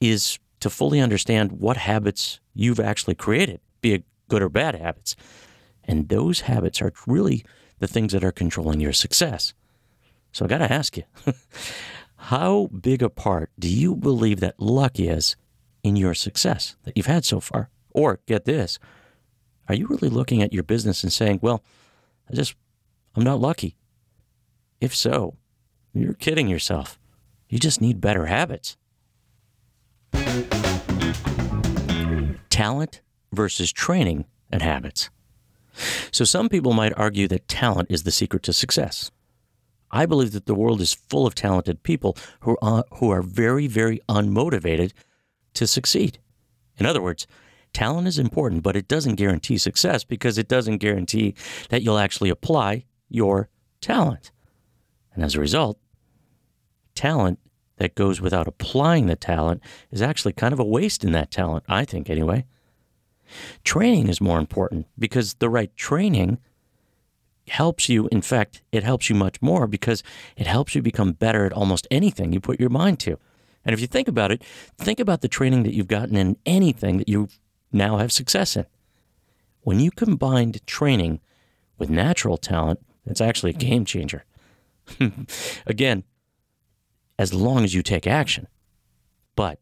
is 0.00 0.38
to 0.60 0.70
fully 0.70 1.00
understand 1.00 1.50
what 1.50 1.78
habits 1.78 2.38
you've 2.54 2.78
actually 2.78 3.16
created, 3.16 3.58
be 3.80 3.94
it 3.94 4.04
good 4.28 4.40
or 4.40 4.48
bad 4.48 4.76
habits. 4.76 5.16
And 5.82 6.08
those 6.08 6.42
habits 6.42 6.80
are 6.80 6.92
really 7.04 7.44
the 7.80 7.88
things 7.88 8.12
that 8.12 8.22
are 8.22 8.30
controlling 8.30 8.78
your 8.78 8.92
success. 8.92 9.52
So 10.30 10.44
I 10.44 10.48
got 10.48 10.58
to 10.58 10.72
ask 10.72 10.96
you, 10.96 11.02
how 12.16 12.68
big 12.68 13.02
a 13.02 13.10
part 13.10 13.50
do 13.58 13.68
you 13.68 13.96
believe 13.96 14.38
that 14.38 14.60
luck 14.60 15.00
is 15.00 15.34
in 15.82 15.96
your 15.96 16.14
success 16.14 16.76
that 16.84 16.96
you've 16.96 17.06
had 17.06 17.24
so 17.24 17.40
far? 17.40 17.68
Or 17.90 18.20
get 18.26 18.44
this, 18.44 18.78
are 19.68 19.74
you 19.74 19.86
really 19.86 20.08
looking 20.08 20.42
at 20.42 20.52
your 20.52 20.62
business 20.62 21.02
and 21.02 21.12
saying, 21.12 21.40
well, 21.42 21.62
I 22.30 22.34
just, 22.34 22.54
I'm 23.14 23.24
not 23.24 23.40
lucky? 23.40 23.76
If 24.80 24.94
so, 24.94 25.36
you're 25.92 26.14
kidding 26.14 26.48
yourself. 26.48 26.98
You 27.48 27.58
just 27.58 27.80
need 27.80 28.00
better 28.00 28.26
habits. 28.26 28.76
Talent 32.50 33.02
versus 33.32 33.72
training 33.72 34.24
and 34.50 34.62
habits. 34.62 35.10
So, 36.10 36.24
some 36.24 36.48
people 36.48 36.72
might 36.72 36.92
argue 36.96 37.28
that 37.28 37.46
talent 37.46 37.88
is 37.90 38.02
the 38.02 38.10
secret 38.10 38.42
to 38.44 38.52
success. 38.52 39.10
I 39.90 40.06
believe 40.06 40.32
that 40.32 40.46
the 40.46 40.54
world 40.54 40.80
is 40.80 40.92
full 40.92 41.26
of 41.26 41.34
talented 41.34 41.82
people 41.82 42.16
who 42.40 42.58
are, 42.60 42.84
who 42.94 43.10
are 43.10 43.22
very, 43.22 43.66
very 43.66 44.00
unmotivated 44.08 44.92
to 45.54 45.66
succeed. 45.66 46.18
In 46.78 46.86
other 46.86 47.00
words, 47.00 47.26
talent 47.72 48.08
is 48.08 48.18
important, 48.18 48.62
but 48.62 48.76
it 48.76 48.88
doesn't 48.88 49.16
guarantee 49.16 49.58
success 49.58 50.04
because 50.04 50.38
it 50.38 50.48
doesn't 50.48 50.78
guarantee 50.78 51.34
that 51.70 51.82
you'll 51.82 51.98
actually 51.98 52.30
apply 52.30 52.84
your 53.08 53.48
talent. 53.80 54.30
And 55.14 55.24
as 55.24 55.34
a 55.34 55.40
result, 55.40 55.78
talent 56.94 57.38
that 57.76 57.94
goes 57.94 58.20
without 58.20 58.48
applying 58.48 59.06
the 59.06 59.16
talent 59.16 59.62
is 59.90 60.02
actually 60.02 60.32
kind 60.32 60.52
of 60.52 60.58
a 60.58 60.64
waste 60.64 61.04
in 61.04 61.12
that 61.12 61.30
talent, 61.30 61.64
I 61.68 61.84
think, 61.84 62.10
anyway. 62.10 62.44
Training 63.64 64.08
is 64.08 64.20
more 64.20 64.38
important 64.38 64.86
because 64.98 65.34
the 65.34 65.48
right 65.48 65.74
training 65.76 66.38
helps 67.48 67.88
you. 67.88 68.08
In 68.10 68.22
fact, 68.22 68.62
it 68.72 68.82
helps 68.82 69.08
you 69.08 69.16
much 69.16 69.40
more 69.40 69.66
because 69.66 70.02
it 70.36 70.46
helps 70.46 70.74
you 70.74 70.82
become 70.82 71.12
better 71.12 71.46
at 71.46 71.52
almost 71.52 71.86
anything 71.90 72.32
you 72.32 72.40
put 72.40 72.60
your 72.60 72.70
mind 72.70 73.00
to. 73.00 73.18
And 73.64 73.74
if 73.74 73.80
you 73.80 73.86
think 73.86 74.08
about 74.08 74.32
it, 74.32 74.42
think 74.78 75.00
about 75.00 75.20
the 75.20 75.28
training 75.28 75.62
that 75.64 75.74
you've 75.74 75.88
gotten 75.88 76.16
in 76.16 76.36
anything 76.46 76.98
that 76.98 77.08
you 77.08 77.28
now 77.72 77.98
have 77.98 78.12
success 78.12 78.56
in. 78.56 78.66
When 79.62 79.80
you 79.80 79.90
combined 79.90 80.66
training 80.66 81.20
with 81.78 81.90
natural 81.90 82.36
talent, 82.36 82.80
it's 83.06 83.20
actually 83.20 83.50
a 83.50 83.54
mm. 83.54 83.60
game 83.60 83.84
changer. 83.84 84.24
Again, 85.66 86.04
as 87.18 87.34
long 87.34 87.64
as 87.64 87.74
you 87.74 87.82
take 87.82 88.06
action. 88.06 88.46
But 89.34 89.58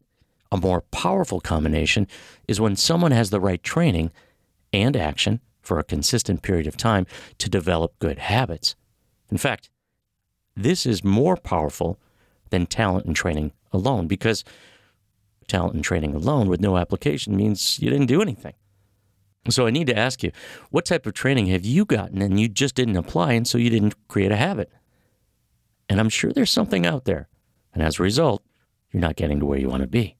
a 0.51 0.57
more 0.57 0.81
powerful 0.81 1.41
combination 1.41 2.07
is 2.47 2.61
when 2.61 2.75
someone 2.75 3.11
has 3.11 3.29
the 3.29 3.39
right 3.39 3.61
training 3.61 4.11
and 4.71 4.95
action 4.95 5.41
for 5.61 5.79
a 5.79 5.83
consistent 5.83 6.41
period 6.41 6.67
of 6.67 6.77
time 6.77 7.05
to 7.39 7.49
develop 7.49 7.99
good 7.99 8.19
habits. 8.19 8.75
In 9.29 9.37
fact, 9.37 9.69
this 10.55 10.85
is 10.85 11.03
more 11.03 11.35
powerful 11.35 11.99
than 12.49 12.65
talent 12.65 13.05
and 13.05 13.15
training 13.15 13.51
alone 13.73 14.07
because 14.07 14.43
talent 15.47 15.75
and 15.75 15.83
training 15.83 16.13
alone 16.13 16.47
with 16.47 16.61
no 16.61 16.77
application 16.77 17.35
means 17.35 17.79
you 17.79 17.89
didn't 17.89 18.07
do 18.07 18.21
anything. 18.21 18.53
So 19.49 19.65
I 19.65 19.71
need 19.71 19.87
to 19.87 19.97
ask 19.97 20.23
you, 20.23 20.31
what 20.71 20.85
type 20.85 21.05
of 21.05 21.13
training 21.13 21.47
have 21.47 21.65
you 21.65 21.85
gotten 21.85 22.21
and 22.21 22.39
you 22.39 22.49
just 22.49 22.75
didn't 22.75 22.97
apply 22.97 23.33
and 23.33 23.47
so 23.47 23.57
you 23.57 23.69
didn't 23.69 23.95
create 24.07 24.31
a 24.31 24.35
habit? 24.35 24.71
And 25.87 25.99
I'm 25.99 26.09
sure 26.09 26.33
there's 26.33 26.51
something 26.51 26.85
out 26.85 27.05
there. 27.05 27.29
And 27.73 27.81
as 27.81 27.99
a 27.99 28.03
result, 28.03 28.43
you're 28.91 29.01
not 29.01 29.15
getting 29.15 29.39
to 29.39 29.45
where 29.45 29.59
you 29.59 29.69
want 29.69 29.83
to 29.83 29.87
be. 29.87 30.17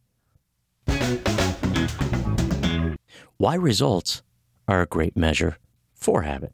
Why 3.37 3.55
results 3.55 4.23
are 4.67 4.81
a 4.81 4.85
great 4.85 5.15
measure 5.15 5.57
for 5.93 6.23
habit. 6.23 6.53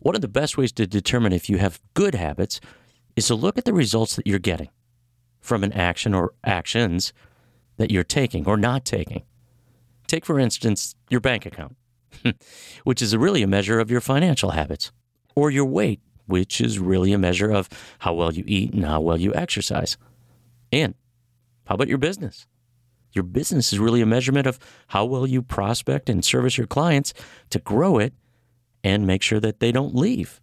One 0.00 0.14
of 0.14 0.20
the 0.20 0.28
best 0.28 0.56
ways 0.56 0.72
to 0.72 0.86
determine 0.86 1.32
if 1.32 1.50
you 1.50 1.58
have 1.58 1.80
good 1.94 2.14
habits 2.14 2.60
is 3.16 3.26
to 3.26 3.34
look 3.34 3.58
at 3.58 3.64
the 3.64 3.72
results 3.72 4.16
that 4.16 4.26
you're 4.26 4.38
getting 4.38 4.68
from 5.40 5.64
an 5.64 5.72
action 5.72 6.14
or 6.14 6.34
actions 6.44 7.12
that 7.76 7.90
you're 7.90 8.04
taking 8.04 8.46
or 8.46 8.56
not 8.56 8.84
taking. 8.84 9.22
Take, 10.06 10.24
for 10.24 10.38
instance, 10.38 10.94
your 11.10 11.20
bank 11.20 11.46
account, 11.46 11.76
which 12.84 13.02
is 13.02 13.16
really 13.16 13.42
a 13.42 13.46
measure 13.46 13.80
of 13.80 13.90
your 13.90 14.00
financial 14.00 14.50
habits, 14.50 14.92
or 15.34 15.50
your 15.50 15.64
weight, 15.64 16.00
which 16.26 16.60
is 16.60 16.78
really 16.78 17.12
a 17.12 17.18
measure 17.18 17.50
of 17.50 17.68
how 18.00 18.14
well 18.14 18.32
you 18.32 18.44
eat 18.46 18.72
and 18.72 18.84
how 18.84 19.00
well 19.00 19.20
you 19.20 19.34
exercise. 19.34 19.96
And 20.72 20.94
how 21.66 21.74
about 21.74 21.88
your 21.88 21.98
business? 21.98 22.46
Your 23.12 23.24
business 23.24 23.72
is 23.72 23.78
really 23.78 24.02
a 24.02 24.06
measurement 24.06 24.46
of 24.46 24.58
how 24.88 25.04
well 25.04 25.26
you 25.26 25.42
prospect 25.42 26.08
and 26.08 26.24
service 26.24 26.58
your 26.58 26.66
clients 26.66 27.14
to 27.50 27.58
grow 27.58 27.98
it 27.98 28.12
and 28.84 29.06
make 29.06 29.22
sure 29.22 29.40
that 29.40 29.58
they 29.58 29.72
don't 29.72 29.94
leave. 29.94 30.40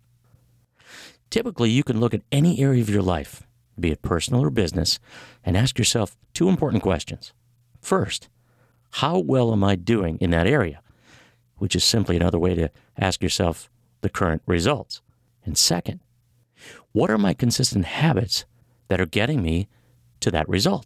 Typically, 1.29 1.69
you 1.69 1.83
can 1.83 1.99
look 1.99 2.13
at 2.13 2.21
any 2.31 2.59
area 2.59 2.81
of 2.81 2.89
your 2.89 3.01
life, 3.01 3.43
be 3.79 3.91
it 3.91 4.01
personal 4.01 4.43
or 4.43 4.49
business, 4.49 4.99
and 5.43 5.57
ask 5.57 5.77
yourself 5.77 6.17
two 6.33 6.49
important 6.49 6.83
questions. 6.83 7.33
First, 7.81 8.29
how 8.91 9.19
well 9.19 9.51
am 9.51 9.63
I 9.63 9.75
doing 9.75 10.17
in 10.19 10.29
that 10.31 10.47
area? 10.47 10.81
Which 11.57 11.75
is 11.75 11.83
simply 11.83 12.15
another 12.15 12.39
way 12.39 12.55
to 12.55 12.71
ask 12.97 13.23
yourself, 13.23 13.69
the 14.01 14.09
current 14.09 14.41
results? 14.45 15.01
And 15.45 15.57
second, 15.57 15.99
what 16.91 17.09
are 17.09 17.17
my 17.17 17.33
consistent 17.33 17.85
habits 17.85 18.45
that 18.87 19.01
are 19.01 19.05
getting 19.05 19.41
me 19.41 19.67
to 20.19 20.29
that 20.31 20.47
result? 20.47 20.85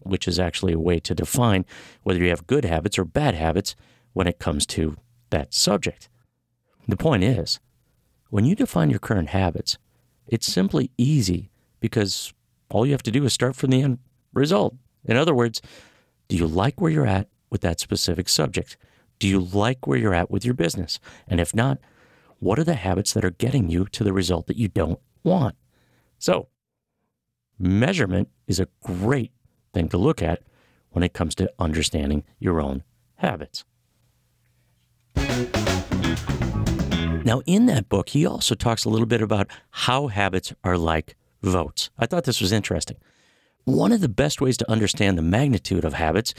Which 0.00 0.26
is 0.26 0.38
actually 0.38 0.72
a 0.72 0.78
way 0.78 0.98
to 1.00 1.14
define 1.14 1.64
whether 2.02 2.18
you 2.18 2.30
have 2.30 2.46
good 2.46 2.64
habits 2.64 2.98
or 2.98 3.04
bad 3.04 3.34
habits 3.34 3.76
when 4.12 4.26
it 4.26 4.38
comes 4.38 4.66
to 4.66 4.96
that 5.30 5.54
subject. 5.54 6.08
The 6.88 6.96
point 6.96 7.24
is, 7.24 7.60
when 8.30 8.44
you 8.44 8.54
define 8.54 8.90
your 8.90 8.98
current 8.98 9.30
habits, 9.30 9.78
it's 10.26 10.46
simply 10.46 10.90
easy 10.98 11.50
because 11.86 12.32
all 12.68 12.84
you 12.84 12.92
have 12.92 13.02
to 13.04 13.12
do 13.12 13.24
is 13.24 13.32
start 13.32 13.54
from 13.54 13.70
the 13.70 13.82
end 13.82 13.98
result. 14.32 14.74
In 15.04 15.16
other 15.16 15.34
words, 15.34 15.62
do 16.28 16.36
you 16.36 16.46
like 16.46 16.80
where 16.80 16.90
you're 16.90 17.06
at 17.06 17.28
with 17.48 17.60
that 17.60 17.78
specific 17.78 18.28
subject? 18.28 18.76
Do 19.18 19.28
you 19.28 19.40
like 19.40 19.86
where 19.86 19.96
you're 19.96 20.14
at 20.14 20.30
with 20.30 20.44
your 20.44 20.54
business? 20.54 20.98
And 21.28 21.40
if 21.40 21.54
not, 21.54 21.78
what 22.40 22.58
are 22.58 22.64
the 22.64 22.74
habits 22.74 23.12
that 23.12 23.24
are 23.24 23.30
getting 23.30 23.70
you 23.70 23.86
to 23.86 24.04
the 24.04 24.12
result 24.12 24.46
that 24.48 24.56
you 24.56 24.68
don't 24.68 24.98
want? 25.22 25.54
So, 26.18 26.48
measurement 27.58 28.28
is 28.46 28.58
a 28.58 28.68
great 28.82 29.32
thing 29.72 29.88
to 29.90 29.96
look 29.96 30.20
at 30.20 30.42
when 30.90 31.04
it 31.04 31.12
comes 31.12 31.34
to 31.36 31.52
understanding 31.58 32.24
your 32.38 32.60
own 32.60 32.82
habits. 33.16 33.64
Now, 37.24 37.42
in 37.46 37.66
that 37.66 37.88
book, 37.88 38.10
he 38.10 38.26
also 38.26 38.54
talks 38.54 38.84
a 38.84 38.88
little 38.88 39.06
bit 39.06 39.22
about 39.22 39.48
how 39.70 40.08
habits 40.08 40.52
are 40.62 40.78
like 40.78 41.16
votes. 41.46 41.90
I 41.98 42.06
thought 42.06 42.24
this 42.24 42.40
was 42.40 42.52
interesting. 42.52 42.96
One 43.64 43.92
of 43.92 44.00
the 44.00 44.08
best 44.08 44.40
ways 44.40 44.56
to 44.58 44.70
understand 44.70 45.18
the 45.18 45.22
magnitude 45.22 45.84
of 45.84 45.94
habits 45.94 46.34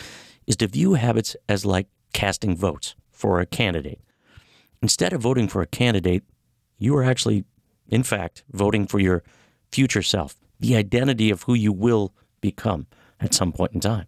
is 0.46 0.56
to 0.58 0.68
view 0.68 0.94
habits 0.94 1.36
as 1.50 1.66
like 1.66 1.88
casting 2.14 2.56
votes 2.56 2.96
for 3.12 3.40
a 3.40 3.46
candidate. 3.46 4.00
Instead 4.82 5.12
of 5.12 5.22
voting 5.22 5.48
for 5.48 5.62
a 5.62 5.68
candidate, 5.68 6.24
you 6.78 6.96
are 6.96 7.04
actually, 7.04 7.44
in 7.90 8.04
fact, 8.04 8.44
voting 8.52 8.88
for 8.88 9.00
your 9.00 9.24
future 9.72 10.02
self, 10.02 10.36
the 10.60 10.76
identity 10.76 11.30
of 11.30 11.44
who 11.44 11.54
you 11.54 11.74
will 11.74 12.14
become 12.40 12.88
at 13.20 13.34
some 13.34 13.52
point 13.52 13.74
in 13.74 13.80
time. 13.80 14.06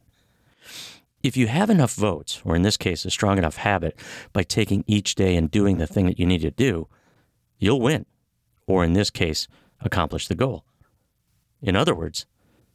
If 1.22 1.36
you 1.36 1.48
have 1.48 1.70
enough 1.70 1.96
votes, 1.96 2.42
or 2.46 2.56
in 2.56 2.62
this 2.62 2.78
case, 2.78 3.04
a 3.04 3.12
strong 3.12 3.38
enough 3.38 3.58
habit, 3.58 4.00
by 4.32 4.44
taking 4.44 4.86
each 4.88 5.16
day 5.16 5.36
and 5.36 5.52
doing 5.52 5.78
the 5.78 5.88
thing 5.88 6.06
that 6.06 6.20
you 6.20 6.26
need 6.26 6.42
to 6.42 6.52
do, 6.52 6.88
you'll 7.58 7.82
win, 7.82 8.06
or 8.68 8.86
in 8.86 8.94
this 8.94 9.10
case, 9.10 9.48
accomplish 9.82 10.28
the 10.28 10.36
goal. 10.36 10.64
In 11.62 11.76
other 11.76 11.96
words, 11.96 12.26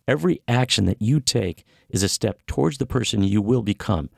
every 0.06 0.40
action 0.46 0.84
that 0.86 1.00
you 1.00 1.20
take 1.20 1.64
is 1.88 2.02
a 2.02 2.08
step 2.08 2.44
towards 2.46 2.78
the 2.78 2.86
person 2.86 3.22
you 3.22 3.40
will 3.40 3.62
become, 3.62 4.10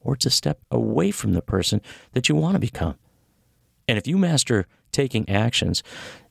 or 0.00 0.14
it's 0.14 0.26
a 0.26 0.30
step 0.30 0.60
away 0.70 1.10
from 1.10 1.32
the 1.32 1.42
person 1.42 1.80
that 2.12 2.28
you 2.28 2.34
want 2.34 2.54
to 2.54 2.60
become. 2.60 2.96
And 3.88 3.98
if 3.98 4.06
you 4.06 4.18
master 4.18 4.66
taking 4.90 5.28
actions, 5.28 5.82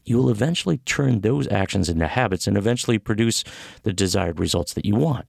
you 0.03 0.17
will 0.17 0.29
eventually 0.29 0.77
turn 0.79 1.21
those 1.21 1.47
actions 1.47 1.89
into 1.89 2.07
habits 2.07 2.47
and 2.47 2.57
eventually 2.57 2.99
produce 2.99 3.43
the 3.83 3.93
desired 3.93 4.39
results 4.39 4.73
that 4.73 4.85
you 4.85 4.95
want. 4.95 5.25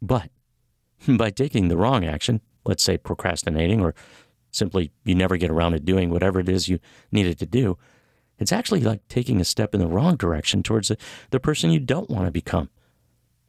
But 0.00 0.30
by 1.08 1.30
taking 1.30 1.68
the 1.68 1.76
wrong 1.76 2.04
action, 2.04 2.40
let's 2.64 2.82
say 2.82 2.98
procrastinating 2.98 3.80
or 3.80 3.94
simply 4.50 4.90
you 5.04 5.14
never 5.14 5.36
get 5.36 5.50
around 5.50 5.72
to 5.72 5.80
doing 5.80 6.10
whatever 6.10 6.40
it 6.40 6.48
is 6.48 6.68
you 6.68 6.78
needed 7.12 7.38
to 7.38 7.46
do, 7.46 7.78
it's 8.38 8.52
actually 8.52 8.80
like 8.80 9.06
taking 9.08 9.40
a 9.40 9.44
step 9.44 9.74
in 9.74 9.80
the 9.80 9.88
wrong 9.88 10.16
direction 10.16 10.62
towards 10.62 10.88
the, 10.88 10.96
the 11.30 11.40
person 11.40 11.70
you 11.70 11.80
don't 11.80 12.10
want 12.10 12.26
to 12.26 12.30
become. 12.30 12.70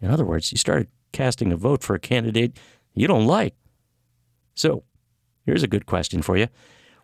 In 0.01 0.09
other 0.09 0.25
words, 0.25 0.51
you 0.51 0.57
started 0.57 0.87
casting 1.11 1.51
a 1.51 1.57
vote 1.57 1.83
for 1.83 1.95
a 1.95 1.99
candidate 1.99 2.57
you 2.93 3.07
don't 3.07 3.27
like. 3.27 3.55
So, 4.55 4.83
here's 5.45 5.63
a 5.63 5.67
good 5.67 5.85
question 5.85 6.21
for 6.21 6.37
you. 6.37 6.47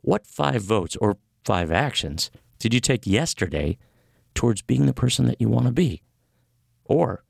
What 0.01 0.27
five 0.27 0.61
votes 0.61 0.95
or 0.97 1.17
five 1.43 1.71
actions 1.71 2.31
did 2.59 2.73
you 2.73 2.79
take 2.79 3.05
yesterday 3.05 3.77
towards 4.33 4.61
being 4.61 4.85
the 4.85 4.93
person 4.93 5.25
that 5.27 5.39
you 5.39 5.49
want 5.49 5.65
to 5.65 5.71
be? 5.71 6.01
Or 6.85 7.23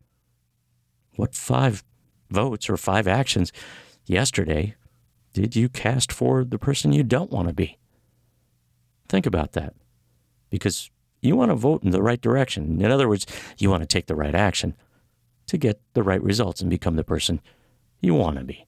what 1.16 1.36
five 1.36 1.84
votes 2.30 2.70
or 2.70 2.78
five 2.78 3.08
actions 3.08 3.52
yesterday 4.06 4.76
did 5.34 5.56
you 5.56 5.70
cast 5.70 6.12
for 6.12 6.44
the 6.44 6.60
person 6.60 6.92
you 6.92 7.04
don't 7.04 7.32
want 7.32 7.48
to 7.48 7.54
be? 7.54 7.78
Think 9.08 9.26
about 9.26 9.52
that 9.54 9.74
because 10.50 10.90
you 11.22 11.36
want 11.36 11.52
to 11.52 11.56
vote 11.56 11.84
in 11.84 11.92
the 11.92 12.02
right 12.02 12.22
direction. 12.22 12.82
In 12.82 12.92
other 12.92 13.08
words, 13.08 13.26
you 13.58 13.70
want 13.70 13.82
to 13.82 13.88
take 13.88 14.08
the 14.08 14.16
right 14.16 14.36
action 14.36 14.76
to 15.48 15.58
get 15.58 15.82
the 15.94 16.04
right 16.04 16.22
results 16.22 16.62
and 16.62 16.70
become 16.70 16.96
the 16.96 17.04
person 17.04 17.42
you 18.02 18.14
want 18.14 18.38
to 18.38 18.44
be. 18.44 18.66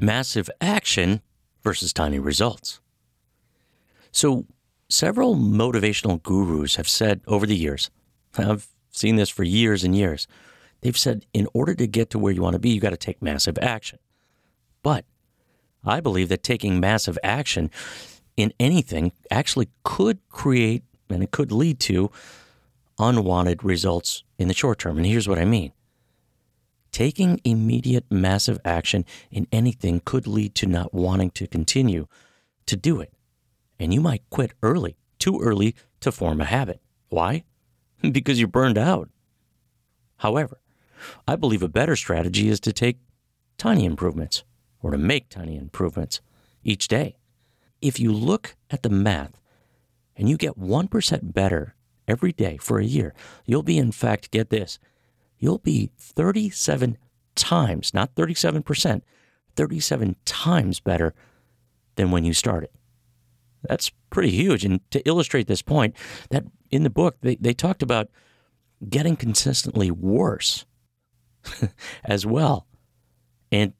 Massive 0.00 0.50
action 0.60 1.22
versus 1.62 1.92
tiny 1.92 2.18
results. 2.18 2.80
So, 4.12 4.46
several 4.88 5.34
motivational 5.34 6.22
gurus 6.22 6.76
have 6.76 6.88
said 6.88 7.20
over 7.26 7.46
the 7.46 7.56
years, 7.56 7.90
I've 8.36 8.68
seen 8.90 9.16
this 9.16 9.30
for 9.30 9.42
years 9.44 9.82
and 9.82 9.96
years, 9.96 10.26
they've 10.82 10.96
said 10.96 11.26
in 11.32 11.48
order 11.52 11.74
to 11.74 11.86
get 11.86 12.10
to 12.10 12.18
where 12.18 12.32
you 12.32 12.42
want 12.42 12.54
to 12.54 12.60
be, 12.60 12.70
you 12.70 12.80
got 12.80 12.90
to 12.90 12.96
take 12.96 13.22
massive 13.22 13.58
action. 13.58 13.98
But 14.82 15.04
I 15.84 16.00
believe 16.00 16.28
that 16.28 16.42
taking 16.42 16.80
massive 16.80 17.18
action 17.22 17.70
in 18.36 18.52
anything 18.58 19.12
actually 19.30 19.68
could 19.82 20.18
create 20.28 20.82
and 21.08 21.22
it 21.22 21.30
could 21.30 21.52
lead 21.52 21.78
to 21.80 22.10
unwanted 22.98 23.62
results 23.62 24.22
in 24.38 24.48
the 24.48 24.54
short 24.54 24.78
term. 24.78 24.96
And 24.96 25.06
here's 25.06 25.28
what 25.28 25.38
I 25.38 25.44
mean 25.44 25.72
taking 26.92 27.40
immediate 27.42 28.04
massive 28.08 28.58
action 28.64 29.04
in 29.28 29.48
anything 29.50 30.00
could 30.04 30.28
lead 30.28 30.54
to 30.54 30.64
not 30.64 30.94
wanting 30.94 31.28
to 31.28 31.44
continue 31.46 32.06
to 32.66 32.76
do 32.76 33.00
it. 33.00 33.12
And 33.80 33.92
you 33.92 34.00
might 34.00 34.22
quit 34.30 34.52
early, 34.62 34.96
too 35.18 35.40
early 35.40 35.74
to 36.00 36.12
form 36.12 36.40
a 36.40 36.44
habit. 36.44 36.80
Why? 37.08 37.42
because 38.12 38.38
you're 38.38 38.46
burned 38.46 38.78
out. 38.78 39.10
However, 40.18 40.60
I 41.26 41.34
believe 41.34 41.62
a 41.62 41.68
better 41.68 41.96
strategy 41.96 42.48
is 42.48 42.60
to 42.60 42.72
take 42.72 42.98
tiny 43.58 43.84
improvements 43.84 44.44
or 44.80 44.92
to 44.92 44.98
make 44.98 45.28
tiny 45.28 45.56
improvements 45.56 46.20
each 46.62 46.86
day. 46.86 47.16
If 47.80 48.00
you 48.00 48.12
look 48.12 48.56
at 48.70 48.82
the 48.82 48.90
math 48.90 49.40
and 50.16 50.28
you 50.28 50.36
get 50.36 50.58
1% 50.58 51.34
better 51.34 51.74
every 52.06 52.32
day 52.32 52.56
for 52.56 52.78
a 52.78 52.84
year, 52.84 53.14
you'll 53.44 53.62
be, 53.62 53.78
in 53.78 53.92
fact, 53.92 54.30
get 54.30 54.50
this, 54.50 54.78
you'll 55.38 55.58
be 55.58 55.90
37 55.98 56.98
times, 57.34 57.92
not 57.92 58.14
37%, 58.14 59.02
37 59.56 60.16
times 60.24 60.80
better 60.80 61.14
than 61.96 62.10
when 62.10 62.24
you 62.24 62.32
started. 62.32 62.70
That's 63.62 63.90
pretty 64.10 64.30
huge. 64.30 64.64
And 64.64 64.80
to 64.90 65.00
illustrate 65.08 65.46
this 65.46 65.62
point, 65.62 65.94
that 66.30 66.44
in 66.70 66.82
the 66.82 66.90
book, 66.90 67.16
they, 67.20 67.36
they 67.36 67.54
talked 67.54 67.82
about 67.82 68.08
getting 68.88 69.16
consistently 69.16 69.90
worse 69.90 70.66
as 72.04 72.26
well. 72.26 72.66
And 73.50 73.72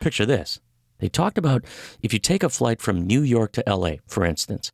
picture 0.00 0.26
this 0.26 0.60
they 1.02 1.08
talked 1.08 1.36
about 1.36 1.64
if 2.00 2.12
you 2.12 2.20
take 2.20 2.44
a 2.44 2.48
flight 2.48 2.80
from 2.80 3.04
New 3.04 3.22
York 3.22 3.50
to 3.54 3.64
LA, 3.66 3.94
for 4.06 4.24
instance, 4.24 4.70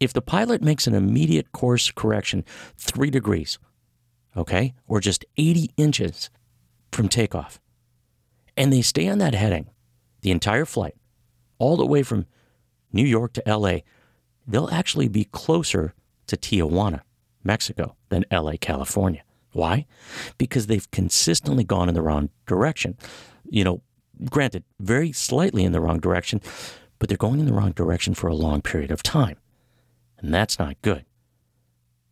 if 0.00 0.10
the 0.10 0.22
pilot 0.22 0.62
makes 0.62 0.86
an 0.86 0.94
immediate 0.94 1.52
course 1.52 1.90
correction 1.90 2.46
three 2.78 3.10
degrees, 3.10 3.58
okay, 4.34 4.72
or 4.88 5.00
just 5.00 5.26
80 5.36 5.70
inches 5.76 6.30
from 6.92 7.10
takeoff, 7.10 7.60
and 8.56 8.72
they 8.72 8.80
stay 8.80 9.06
on 9.06 9.18
that 9.18 9.34
heading 9.34 9.68
the 10.22 10.30
entire 10.30 10.64
flight, 10.64 10.94
all 11.58 11.76
the 11.76 11.84
way 11.84 12.02
from 12.02 12.24
New 12.90 13.04
York 13.04 13.34
to 13.34 13.42
LA, 13.46 13.80
they'll 14.46 14.70
actually 14.70 15.08
be 15.08 15.24
closer 15.24 15.92
to 16.26 16.38
Tijuana, 16.38 17.02
Mexico, 17.44 17.96
than 18.08 18.24
LA, 18.32 18.52
California. 18.58 19.22
Why? 19.52 19.84
Because 20.38 20.68
they've 20.68 20.90
consistently 20.90 21.64
gone 21.64 21.90
in 21.90 21.94
the 21.94 22.00
wrong 22.00 22.30
direction. 22.46 22.96
You 23.44 23.64
know, 23.64 23.82
granted, 24.30 24.64
very 24.80 25.12
slightly 25.12 25.64
in 25.64 25.72
the 25.72 25.80
wrong 25.80 26.00
direction, 26.00 26.40
but 26.98 27.08
they're 27.08 27.18
going 27.18 27.40
in 27.40 27.46
the 27.46 27.52
wrong 27.52 27.72
direction 27.72 28.14
for 28.14 28.28
a 28.28 28.34
long 28.34 28.62
period 28.62 28.90
of 28.90 29.02
time. 29.02 29.36
And 30.18 30.32
that's 30.32 30.58
not 30.58 30.80
good. 30.82 31.04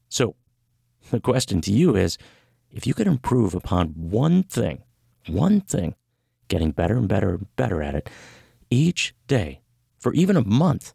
So, 0.09 0.37
the 1.11 1.21
question 1.21 1.61
to 1.63 1.73
you 1.73 1.97
is 1.97 2.19
if 2.71 2.87
you 2.87 2.95
could 2.95 3.07
improve 3.07 3.55
upon 3.55 3.89
one 3.89 4.43
thing, 4.43 4.83
one 5.27 5.61
thing, 5.61 5.95
getting 6.49 6.71
better 6.71 6.97
and 6.97 7.09
better 7.09 7.31
and 7.31 7.57
better 7.57 7.83
at 7.83 7.95
it 7.95 8.11
each 8.71 9.15
day 9.27 9.61
for 9.99 10.13
even 10.13 10.37
a 10.37 10.45
month, 10.45 10.93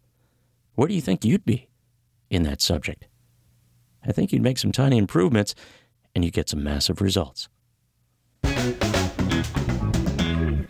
where 0.75 0.87
do 0.87 0.93
you 0.93 1.01
think 1.01 1.25
you'd 1.25 1.45
be 1.45 1.67
in 2.29 2.43
that 2.43 2.61
subject? 2.61 3.07
I 4.05 4.11
think 4.11 4.31
you'd 4.31 4.41
make 4.41 4.57
some 4.57 4.71
tiny 4.71 4.97
improvements 4.97 5.55
and 6.15 6.23
you 6.23 6.31
get 6.31 6.49
some 6.49 6.63
massive 6.63 7.01
results. 7.01 7.49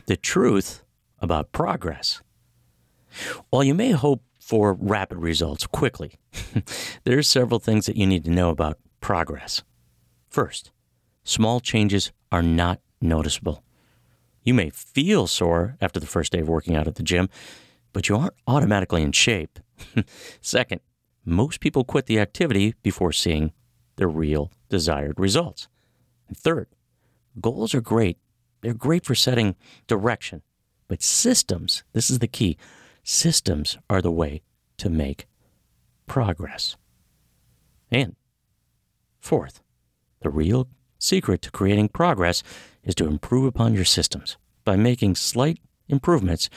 The 0.10 0.17
truth 0.17 0.84
about 1.19 1.52
progress. 1.52 2.24
While 3.52 3.63
you 3.63 3.76
may 3.76 3.91
hope 3.91 4.24
for 4.39 4.74
rapid 4.74 5.19
results 5.19 5.67
quickly, 5.67 6.15
there 7.04 7.19
are 7.19 7.22
several 7.22 7.60
things 7.60 7.86
that 7.86 7.95
you 7.95 8.08
need 8.08 8.26
to 8.26 8.32
know 8.32 8.50
about 8.50 8.80
progress. 9.02 9.62
First, 10.28 10.72
small 11.24 11.60
changes 11.60 12.12
are 12.32 12.41
not 12.41 12.80
noticeable. 13.00 13.63
You 14.41 14.56
may 14.56 14.72
feel 14.72 15.28
sore 15.28 15.78
after 15.80 16.00
the 16.00 16.08
first 16.08 16.32
day 16.32 16.39
of 16.39 16.50
working 16.50 16.76
out 16.76 16.88
at 16.88 16.95
the 16.95 17.04
gym, 17.04 17.30
but 17.93 18.10
you 18.10 18.15
aren't 18.15 18.34
automatically 18.48 19.04
in 19.04 19.12
shape. 19.12 19.60
Second, 20.41 20.82
most 21.24 21.60
people 21.60 21.84
quit 21.84 22.08
the 22.08 22.19
activity 22.19 22.74
before 22.82 23.12
seeing 23.12 23.54
the 23.98 24.08
real 24.08 24.52
desired 24.69 25.19
results. 25.19 25.67
And 26.28 26.36
third, 26.36 26.65
goals 27.39 27.76
are 27.76 27.82
great. 27.82 28.17
They're 28.62 28.74
great 28.74 29.06
for 29.06 29.15
setting 29.15 29.56
direction, 29.88 30.41
but 30.88 31.02
systems, 31.02 31.84
this 31.93 32.10
is 32.10 32.19
the 32.19 32.28
key, 32.28 32.58
systems 33.04 33.78
are 33.89 34.02
the 34.02 34.12
way 34.12 34.41
to 34.78 34.89
make 34.89 35.28
progress. 36.08 36.76
And 37.91 38.15
fourth, 39.19 39.62
the 40.22 40.30
real 40.30 40.67
secret 40.98 41.41
to 41.43 41.52
creating 41.52 41.89
progress 41.89 42.43
is 42.84 42.95
to 42.95 43.08
improve 43.08 43.45
upon 43.45 43.74
your 43.74 43.86
systems. 43.86 44.38
By 44.65 44.76
making 44.76 45.15
slight 45.15 45.60
improvements 45.88 46.50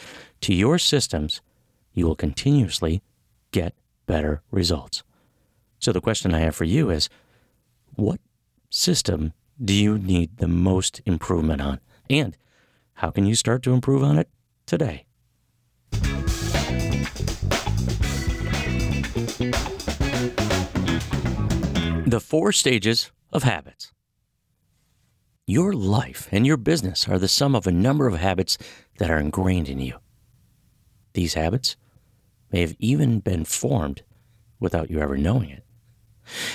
to 0.42 0.54
your 0.54 0.78
systems, 0.78 1.40
you 1.92 2.06
will 2.06 2.16
continuously 2.16 3.02
get 3.52 3.74
better 4.06 4.42
results. 4.50 5.02
So, 5.78 5.92
the 5.92 6.00
question 6.00 6.34
I 6.34 6.40
have 6.40 6.54
for 6.54 6.64
you 6.64 6.90
is 6.90 7.08
what 7.94 8.20
system 8.70 9.32
do 9.62 9.74
you 9.74 9.98
need 9.98 10.38
the 10.38 10.48
most 10.48 11.00
improvement 11.06 11.60
on? 11.60 11.80
And 12.08 12.36
how 12.94 13.10
can 13.10 13.26
you 13.26 13.34
start 13.34 13.62
to 13.64 13.72
improve 13.72 14.02
on 14.02 14.18
it 14.18 14.28
today? 14.66 15.06
The 22.06 22.20
four 22.20 22.52
stages 22.52 23.10
of 23.32 23.42
habits. 23.42 23.92
Your 25.46 25.72
life 25.72 26.28
and 26.30 26.46
your 26.46 26.56
business 26.56 27.08
are 27.08 27.18
the 27.18 27.28
sum 27.28 27.54
of 27.54 27.66
a 27.66 27.72
number 27.72 28.06
of 28.06 28.18
habits 28.18 28.58
that 28.98 29.10
are 29.10 29.18
ingrained 29.18 29.68
in 29.68 29.80
you. 29.80 29.98
These 31.14 31.34
habits 31.34 31.76
may 32.52 32.60
have 32.60 32.76
even 32.78 33.20
been 33.20 33.44
formed 33.44 34.02
without 34.60 34.90
you 34.90 35.00
ever 35.00 35.16
knowing 35.16 35.50
it. 35.50 35.64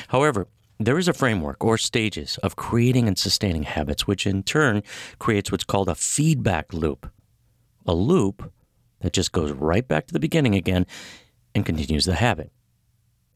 However, 0.08 0.48
there 0.80 0.98
is 0.98 1.08
a 1.08 1.14
framework 1.14 1.64
or 1.64 1.78
stages 1.78 2.38
of 2.44 2.56
creating 2.56 3.08
and 3.08 3.18
sustaining 3.18 3.64
habits, 3.64 4.06
which 4.06 4.28
in 4.28 4.44
turn 4.44 4.84
creates 5.20 5.52
what's 5.52 5.64
called 5.64 5.90
a 5.90 5.96
feedback 5.96 6.74
loop. 6.74 7.12
A 7.86 7.94
loop 7.94 8.52
that 9.02 9.14
just 9.14 9.32
goes 9.32 9.52
right 9.52 9.88
back 9.88 10.08
to 10.08 10.14
the 10.14 10.20
beginning 10.20 10.56
again 10.56 10.86
and 11.56 11.66
continues 11.66 12.06
the 12.06 12.16
habit. 12.16 12.52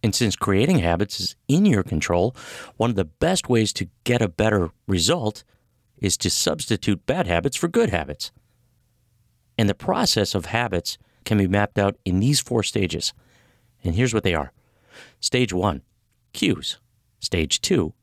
And 0.03 0.15
since 0.15 0.35
creating 0.35 0.79
habits 0.79 1.19
is 1.19 1.35
in 1.47 1.65
your 1.65 1.83
control, 1.83 2.35
one 2.77 2.89
of 2.89 2.95
the 2.95 3.05
best 3.05 3.49
ways 3.49 3.71
to 3.73 3.89
get 4.03 4.21
a 4.21 4.27
better 4.27 4.69
result 4.87 5.43
is 5.97 6.17
to 6.17 6.29
substitute 6.29 7.05
bad 7.05 7.27
habits 7.27 7.55
for 7.55 7.67
good 7.67 7.91
habits. 7.91 8.31
And 9.57 9.69
the 9.69 9.75
process 9.75 10.33
of 10.33 10.45
habits 10.45 10.97
can 11.23 11.37
be 11.37 11.47
mapped 11.47 11.77
out 11.77 11.97
in 12.03 12.19
these 12.19 12.39
four 12.39 12.63
stages. 12.63 13.13
And 13.83 13.95
here's 13.95 14.13
what 14.13 14.23
they 14.23 14.33
are 14.33 14.51
Stage 15.19 15.53
one, 15.53 15.83
cues. 16.33 16.79
Stage 17.21 17.61
two, 17.61 17.93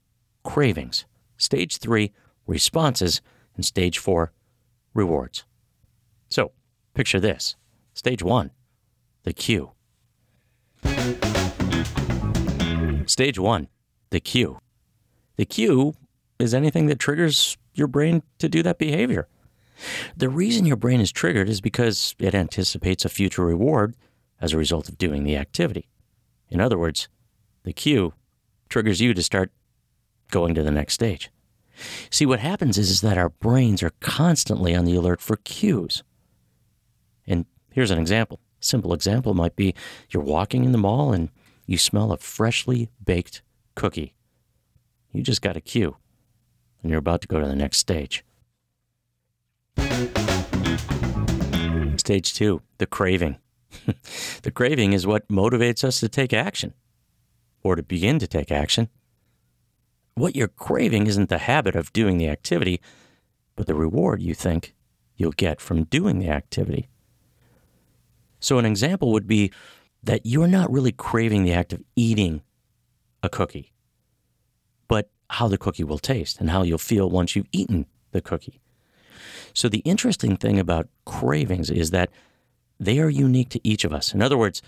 cravings. 0.44 1.04
Stage 1.36 1.76
three, 1.76 2.12
responses. 2.46 3.20
And 3.56 3.64
stage 3.64 3.98
four, 3.98 4.32
rewards. 4.94 5.44
So 6.28 6.52
picture 6.94 7.20
this 7.20 7.56
Stage 7.92 8.22
one, 8.22 8.52
the 9.24 9.32
cue. 9.32 9.72
Stage 13.06 13.38
one, 13.40 13.66
the 14.10 14.20
cue. 14.20 14.60
The 15.34 15.44
cue 15.44 15.94
is 16.38 16.54
anything 16.54 16.86
that 16.86 17.00
triggers 17.00 17.58
your 17.74 17.88
brain 17.88 18.22
to 18.38 18.48
do 18.48 18.62
that 18.62 18.78
behavior. 18.78 19.26
The 20.16 20.28
reason 20.28 20.64
your 20.64 20.76
brain 20.76 21.00
is 21.00 21.10
triggered 21.10 21.48
is 21.48 21.60
because 21.60 22.14
it 22.20 22.36
anticipates 22.36 23.04
a 23.04 23.08
future 23.08 23.44
reward 23.44 23.96
as 24.40 24.52
a 24.52 24.58
result 24.58 24.88
of 24.88 24.96
doing 24.96 25.24
the 25.24 25.36
activity. 25.36 25.88
In 26.48 26.60
other 26.60 26.78
words, 26.78 27.08
the 27.64 27.72
cue 27.72 28.14
triggers 28.68 29.00
you 29.00 29.14
to 29.14 29.22
start 29.22 29.50
going 30.30 30.54
to 30.54 30.62
the 30.62 30.70
next 30.70 30.94
stage. 30.94 31.30
See, 32.10 32.26
what 32.26 32.40
happens 32.40 32.76
is, 32.76 32.90
is 32.90 33.00
that 33.02 33.18
our 33.18 33.28
brains 33.28 33.82
are 33.82 33.92
constantly 34.00 34.74
on 34.74 34.84
the 34.84 34.94
alert 34.94 35.20
for 35.20 35.36
cues. 35.36 36.02
And 37.26 37.46
here's 37.70 37.90
an 37.90 37.98
example. 37.98 38.40
Simple 38.60 38.92
example 38.92 39.34
might 39.34 39.54
be 39.54 39.74
you're 40.10 40.22
walking 40.22 40.64
in 40.64 40.72
the 40.72 40.78
mall 40.78 41.12
and 41.12 41.30
you 41.66 41.78
smell 41.78 42.12
a 42.12 42.16
freshly 42.16 42.88
baked 43.04 43.42
cookie. 43.74 44.14
You 45.12 45.22
just 45.22 45.42
got 45.42 45.56
a 45.56 45.60
cue, 45.60 45.96
and 46.82 46.90
you're 46.90 46.98
about 46.98 47.20
to 47.22 47.28
go 47.28 47.40
to 47.40 47.46
the 47.46 47.56
next 47.56 47.78
stage. 47.78 48.24
Stage 51.96 52.34
two, 52.34 52.62
the 52.78 52.86
craving. 52.86 53.38
the 54.42 54.50
craving 54.50 54.92
is 54.92 55.06
what 55.06 55.28
motivates 55.28 55.84
us 55.84 56.00
to 56.00 56.08
take 56.08 56.32
action 56.32 56.74
or 57.62 57.76
to 57.76 57.82
begin 57.82 58.18
to 58.18 58.26
take 58.26 58.50
action. 58.50 58.88
What 60.14 60.36
you're 60.36 60.48
craving 60.48 61.06
isn't 61.06 61.28
the 61.28 61.38
habit 61.38 61.76
of 61.76 61.92
doing 61.92 62.18
the 62.18 62.28
activity, 62.28 62.80
but 63.56 63.66
the 63.66 63.74
reward 63.74 64.20
you 64.20 64.34
think 64.34 64.74
you'll 65.16 65.32
get 65.32 65.60
from 65.60 65.84
doing 65.84 66.18
the 66.18 66.28
activity. 66.28 66.88
So, 68.40 68.58
an 68.58 68.64
example 68.64 69.12
would 69.12 69.26
be 69.26 69.52
that 70.02 70.24
you're 70.24 70.48
not 70.48 70.70
really 70.70 70.92
craving 70.92 71.42
the 71.42 71.52
act 71.52 71.72
of 71.72 71.82
eating 71.96 72.42
a 73.22 73.28
cookie, 73.28 73.72
but 74.86 75.10
how 75.30 75.48
the 75.48 75.58
cookie 75.58 75.84
will 75.84 75.98
taste 75.98 76.40
and 76.40 76.50
how 76.50 76.62
you'll 76.62 76.78
feel 76.78 77.10
once 77.10 77.34
you've 77.34 77.48
eaten 77.52 77.86
the 78.12 78.20
cookie. 78.20 78.60
So, 79.52 79.68
the 79.68 79.78
interesting 79.80 80.36
thing 80.36 80.58
about 80.58 80.88
cravings 81.04 81.70
is 81.70 81.90
that 81.90 82.10
they 82.78 83.00
are 83.00 83.10
unique 83.10 83.48
to 83.50 83.60
each 83.68 83.84
of 83.84 83.92
us. 83.92 84.14
In 84.14 84.22
other 84.22 84.38
words, 84.38 84.62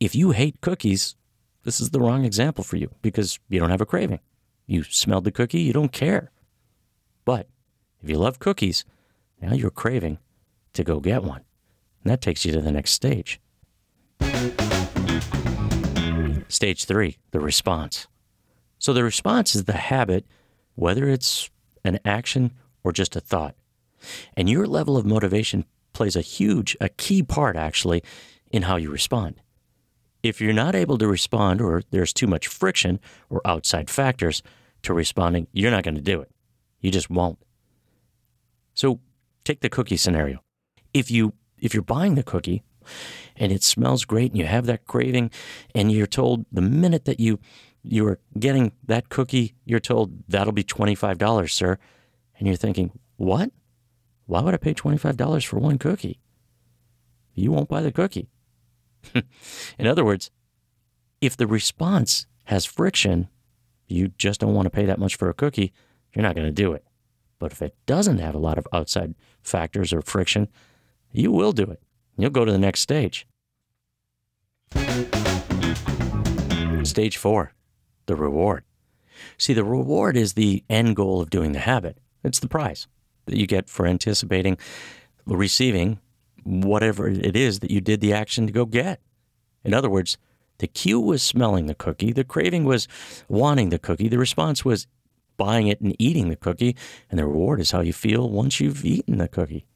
if 0.00 0.14
you 0.14 0.30
hate 0.30 0.60
cookies, 0.62 1.16
this 1.64 1.80
is 1.80 1.90
the 1.90 2.00
wrong 2.00 2.24
example 2.24 2.64
for 2.64 2.76
you 2.76 2.90
because 3.02 3.38
you 3.48 3.60
don't 3.60 3.70
have 3.70 3.80
a 3.80 3.86
craving. 3.86 4.20
You 4.66 4.82
smelled 4.84 5.24
the 5.24 5.30
cookie, 5.30 5.60
you 5.60 5.72
don't 5.72 5.92
care. 5.92 6.30
But 7.24 7.48
if 8.02 8.10
you 8.10 8.18
love 8.18 8.38
cookies, 8.38 8.84
now 9.40 9.54
you're 9.54 9.70
craving 9.70 10.18
to 10.72 10.84
go 10.84 11.00
get 11.00 11.22
one. 11.22 11.42
And 12.02 12.10
that 12.10 12.20
takes 12.20 12.44
you 12.44 12.52
to 12.52 12.60
the 12.60 12.72
next 12.72 12.92
stage. 12.92 13.40
Stage 16.48 16.84
three, 16.84 17.18
the 17.30 17.40
response. 17.40 18.06
So 18.78 18.92
the 18.92 19.04
response 19.04 19.54
is 19.54 19.64
the 19.64 19.72
habit, 19.72 20.26
whether 20.74 21.08
it's 21.08 21.50
an 21.84 22.00
action 22.04 22.52
or 22.82 22.92
just 22.92 23.14
a 23.16 23.20
thought. 23.20 23.54
And 24.36 24.50
your 24.50 24.66
level 24.66 24.96
of 24.96 25.06
motivation 25.06 25.64
plays 25.92 26.16
a 26.16 26.20
huge, 26.20 26.76
a 26.80 26.88
key 26.88 27.22
part 27.22 27.56
actually 27.56 28.02
in 28.50 28.62
how 28.62 28.76
you 28.76 28.90
respond. 28.90 29.36
If 30.22 30.40
you're 30.40 30.52
not 30.52 30.74
able 30.74 30.98
to 30.98 31.08
respond 31.08 31.60
or 31.60 31.82
there's 31.90 32.12
too 32.12 32.26
much 32.26 32.46
friction 32.46 33.00
or 33.28 33.40
outside 33.44 33.90
factors 33.90 34.42
to 34.82 34.94
responding, 34.94 35.48
you're 35.52 35.70
not 35.70 35.84
going 35.84 35.96
to 35.96 36.00
do 36.00 36.20
it. 36.20 36.30
You 36.80 36.90
just 36.90 37.10
won't. 37.10 37.38
So 38.74 39.00
take 39.44 39.60
the 39.60 39.68
cookie 39.68 39.96
scenario. 39.96 40.42
If 40.94 41.10
you 41.10 41.34
if 41.58 41.74
you're 41.74 41.82
buying 41.82 42.14
the 42.14 42.22
cookie 42.22 42.62
and 43.36 43.52
it 43.52 43.62
smells 43.62 44.04
great 44.04 44.32
and 44.32 44.38
you 44.38 44.46
have 44.46 44.66
that 44.66 44.84
craving 44.86 45.30
and 45.74 45.92
you're 45.92 46.06
told 46.06 46.44
the 46.52 46.60
minute 46.60 47.04
that 47.04 47.20
you 47.20 47.38
you're 47.84 48.18
getting 48.38 48.72
that 48.86 49.08
cookie, 49.08 49.54
you're 49.64 49.80
told 49.80 50.12
that'll 50.28 50.52
be 50.52 50.62
$25, 50.62 51.50
sir. 51.50 51.78
And 52.38 52.46
you're 52.46 52.56
thinking, 52.56 52.92
"What? 53.16 53.50
Why 54.26 54.40
would 54.40 54.54
I 54.54 54.56
pay 54.56 54.72
$25 54.72 55.44
for 55.44 55.58
one 55.58 55.78
cookie? 55.78 56.20
You 57.34 57.50
won't 57.50 57.68
buy 57.68 57.82
the 57.82 57.92
cookie. 57.92 58.28
In 59.78 59.86
other 59.86 60.04
words, 60.04 60.30
if 61.20 61.36
the 61.36 61.46
response 61.46 62.26
has 62.44 62.64
friction, 62.64 63.28
you 63.86 64.08
just 64.18 64.40
don't 64.40 64.54
want 64.54 64.66
to 64.66 64.70
pay 64.70 64.86
that 64.86 64.98
much 64.98 65.16
for 65.16 65.28
a 65.28 65.34
cookie, 65.34 65.72
you're 66.12 66.22
not 66.22 66.34
going 66.34 66.46
to 66.46 66.52
do 66.52 66.72
it. 66.72 66.84
But 67.38 67.52
if 67.52 67.62
it 67.62 67.76
doesn't 67.86 68.18
have 68.18 68.34
a 68.34 68.38
lot 68.38 68.58
of 68.58 68.66
outside 68.72 69.14
factors 69.42 69.92
or 69.92 70.02
friction, 70.02 70.48
you 71.10 71.32
will 71.32 71.52
do 71.52 71.64
it. 71.64 71.82
You'll 72.16 72.30
go 72.30 72.44
to 72.44 72.52
the 72.52 72.58
next 72.58 72.80
stage. 72.80 73.26
Stage 76.84 77.16
four, 77.16 77.52
the 78.06 78.16
reward. 78.16 78.64
See, 79.38 79.52
the 79.52 79.64
reward 79.64 80.16
is 80.16 80.32
the 80.32 80.64
end 80.68 80.96
goal 80.96 81.20
of 81.20 81.30
doing 81.30 81.52
the 81.52 81.60
habit. 81.60 81.98
It's 82.24 82.40
the 82.40 82.48
prize 82.48 82.86
that 83.26 83.36
you 83.36 83.46
get 83.46 83.68
for 83.68 83.86
anticipating 83.86 84.58
receiving 85.26 86.00
whatever 86.44 87.08
it 87.08 87.36
is 87.36 87.60
that 87.60 87.70
you 87.70 87.80
did 87.80 88.00
the 88.00 88.12
action 88.12 88.46
to 88.46 88.52
go 88.52 88.64
get. 88.64 89.00
In 89.64 89.74
other 89.74 89.90
words, 89.90 90.18
the 90.58 90.66
cue 90.66 91.00
was 91.00 91.22
smelling 91.22 91.66
the 91.66 91.74
cookie, 91.74 92.12
the 92.12 92.24
craving 92.24 92.64
was 92.64 92.86
wanting 93.28 93.70
the 93.70 93.78
cookie, 93.78 94.08
the 94.08 94.18
response 94.18 94.64
was 94.64 94.86
buying 95.36 95.68
it 95.68 95.80
and 95.80 95.96
eating 95.98 96.28
the 96.28 96.36
cookie, 96.36 96.76
and 97.10 97.18
the 97.18 97.26
reward 97.26 97.60
is 97.60 97.70
how 97.70 97.80
you 97.80 97.92
feel 97.92 98.28
once 98.28 98.60
you've 98.60 98.84
eaten 98.84 99.18
the 99.18 99.28
cookie. 99.28 99.66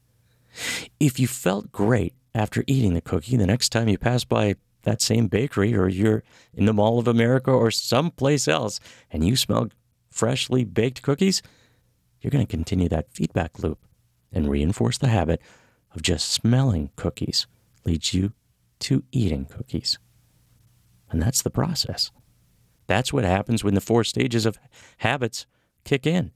If 1.01 1.19
you 1.19 1.27
felt 1.27 1.73
great 1.73 2.15
after 2.35 2.63
eating 2.67 2.95
the 2.95 3.01
cookie, 3.01 3.37
the 3.37 3.47
next 3.47 3.71
time 3.71 3.89
you 3.89 3.99
pass 3.99 4.25
by 4.25 4.57
that 4.83 5.03
same 5.03 5.27
bakery 5.27 5.75
or 5.75 5.89
you're 5.89 6.23
in 6.55 6.67
the 6.67 6.73
Mall 6.73 6.99
of 6.99 7.09
America 7.09 7.51
or 7.51 7.71
someplace 7.71 8.47
else 8.47 8.79
and 9.11 9.27
you 9.27 9.35
smell 9.35 9.69
freshly 10.11 10.65
baked 10.65 11.03
cookies, 11.03 11.43
you're 12.21 12.31
going 12.31 12.47
to 12.47 12.51
continue 12.51 12.89
that 12.89 13.11
feedback 13.11 13.59
loop 13.59 13.79
and 14.33 14.49
reinforce 14.49 14.99
the 14.99 15.09
habit 15.09 15.41
of 15.97 16.03
just 16.03 16.31
smelling 16.31 16.91
cookies 16.95 17.47
leads 17.87 18.13
you 18.13 18.33
to 18.79 19.03
eating 19.11 19.47
cookies. 19.47 19.99
And 21.11 21.23
that's 21.23 21.41
the 21.41 21.51
process. 21.51 22.11
That's 22.87 23.13
what 23.13 23.25
happens 23.25 23.65
when 23.65 23.75
the 23.75 23.81
four 23.81 24.05
stages 24.05 24.45
of 24.45 24.59
habits 24.99 25.47
kick 25.85 26.07
in. 26.07 26.33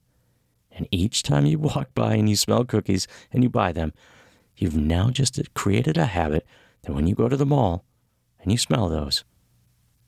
And 0.72 0.88
each 0.90 1.22
time 1.22 1.44
you 1.44 1.58
walk 1.58 1.94
by 1.94 2.14
and 2.14 2.28
you 2.28 2.36
smell 2.36 2.64
cookies 2.64 3.06
and 3.32 3.42
you 3.42 3.50
buy 3.50 3.72
them, 3.72 3.92
you've 4.56 4.76
now 4.76 5.10
just 5.10 5.38
created 5.52 5.98
a 5.98 6.06
habit 6.06 6.46
that 6.82 6.94
when 6.94 7.06
you 7.06 7.14
go 7.14 7.28
to 7.28 7.36
the 7.36 7.44
mall 7.44 7.84
and 8.40 8.50
you 8.50 8.56
smell 8.56 8.88
those, 8.88 9.24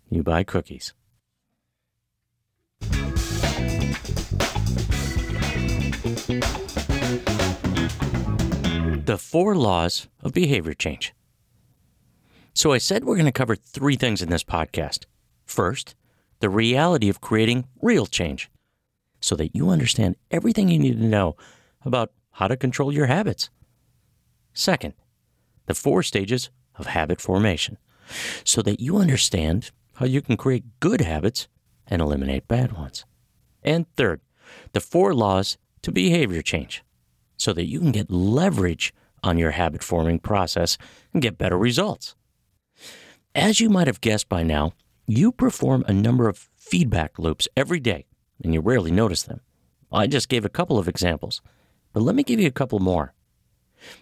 you 0.08 0.22
buy 0.22 0.44
cookies. 0.44 0.94
The 9.04 9.18
four 9.18 9.56
laws 9.56 10.06
of 10.20 10.32
behavior 10.32 10.74
change. 10.74 11.12
So 12.54 12.70
I 12.70 12.78
said 12.78 13.02
we're 13.02 13.16
going 13.16 13.26
to 13.26 13.32
cover 13.32 13.56
three 13.56 13.96
things 13.96 14.22
in 14.22 14.28
this 14.28 14.44
podcast. 14.44 15.06
First, 15.44 15.96
the 16.38 16.48
reality 16.48 17.08
of 17.08 17.20
creating 17.20 17.66
real 17.80 18.06
change 18.06 18.48
so 19.18 19.34
that 19.34 19.56
you 19.56 19.70
understand 19.70 20.14
everything 20.30 20.68
you 20.68 20.78
need 20.78 21.00
to 21.00 21.04
know 21.04 21.36
about 21.84 22.12
how 22.30 22.46
to 22.46 22.56
control 22.56 22.92
your 22.92 23.06
habits. 23.06 23.50
Second, 24.54 24.94
the 25.66 25.74
four 25.74 26.04
stages 26.04 26.50
of 26.76 26.86
habit 26.86 27.20
formation 27.20 27.78
so 28.44 28.62
that 28.62 28.78
you 28.78 28.98
understand 28.98 29.72
how 29.94 30.06
you 30.06 30.22
can 30.22 30.36
create 30.36 30.78
good 30.78 31.00
habits 31.00 31.48
and 31.88 32.00
eliminate 32.00 32.46
bad 32.46 32.70
ones. 32.70 33.04
And 33.64 33.92
third, 33.96 34.20
the 34.74 34.80
four 34.80 35.12
laws 35.12 35.58
to 35.82 35.90
behavior 35.90 36.40
change 36.40 36.84
so 37.42 37.52
that 37.52 37.66
you 37.66 37.80
can 37.80 37.90
get 37.90 38.08
leverage 38.08 38.94
on 39.24 39.36
your 39.36 39.50
habit 39.50 39.82
forming 39.82 40.20
process 40.20 40.78
and 41.12 41.20
get 41.20 41.38
better 41.38 41.58
results. 41.58 42.14
As 43.34 43.58
you 43.58 43.68
might 43.68 43.88
have 43.88 44.00
guessed 44.00 44.28
by 44.28 44.44
now, 44.44 44.74
you 45.08 45.32
perform 45.32 45.84
a 45.88 45.92
number 45.92 46.28
of 46.28 46.48
feedback 46.56 47.18
loops 47.18 47.48
every 47.56 47.80
day, 47.80 48.06
and 48.44 48.54
you 48.54 48.60
rarely 48.60 48.92
notice 48.92 49.24
them. 49.24 49.40
I 49.90 50.06
just 50.06 50.28
gave 50.28 50.44
a 50.44 50.48
couple 50.48 50.78
of 50.78 50.86
examples, 50.86 51.42
but 51.92 52.04
let 52.04 52.14
me 52.14 52.22
give 52.22 52.38
you 52.38 52.46
a 52.46 52.52
couple 52.52 52.78
more. 52.78 53.12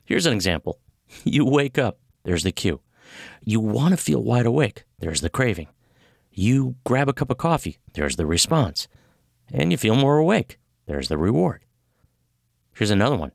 Here's 0.05 0.27
an 0.27 0.35
example 0.35 0.79
you 1.25 1.47
wake 1.47 1.79
up, 1.79 1.99
there's 2.25 2.43
the 2.43 2.53
cue. 2.53 2.81
You 3.43 3.61
want 3.61 3.93
to 3.93 3.97
feel 3.97 4.23
wide 4.23 4.47
awake, 4.47 4.85
there's 4.99 5.23
the 5.23 5.31
craving. 5.31 5.69
You 6.31 6.77
grab 6.85 7.09
a 7.09 7.15
cup 7.15 7.31
of 7.31 7.39
coffee, 7.39 7.79
there's 7.95 8.17
the 8.17 8.27
response. 8.27 8.87
And 9.51 9.73
you 9.73 9.79
feel 9.79 9.97
more 9.97 10.19
awake, 10.19 10.59
there's 10.87 11.09
the 11.09 11.17
reward. 11.17 11.65
Here's 12.81 12.91
another 12.91 13.19
one 13.19 13.33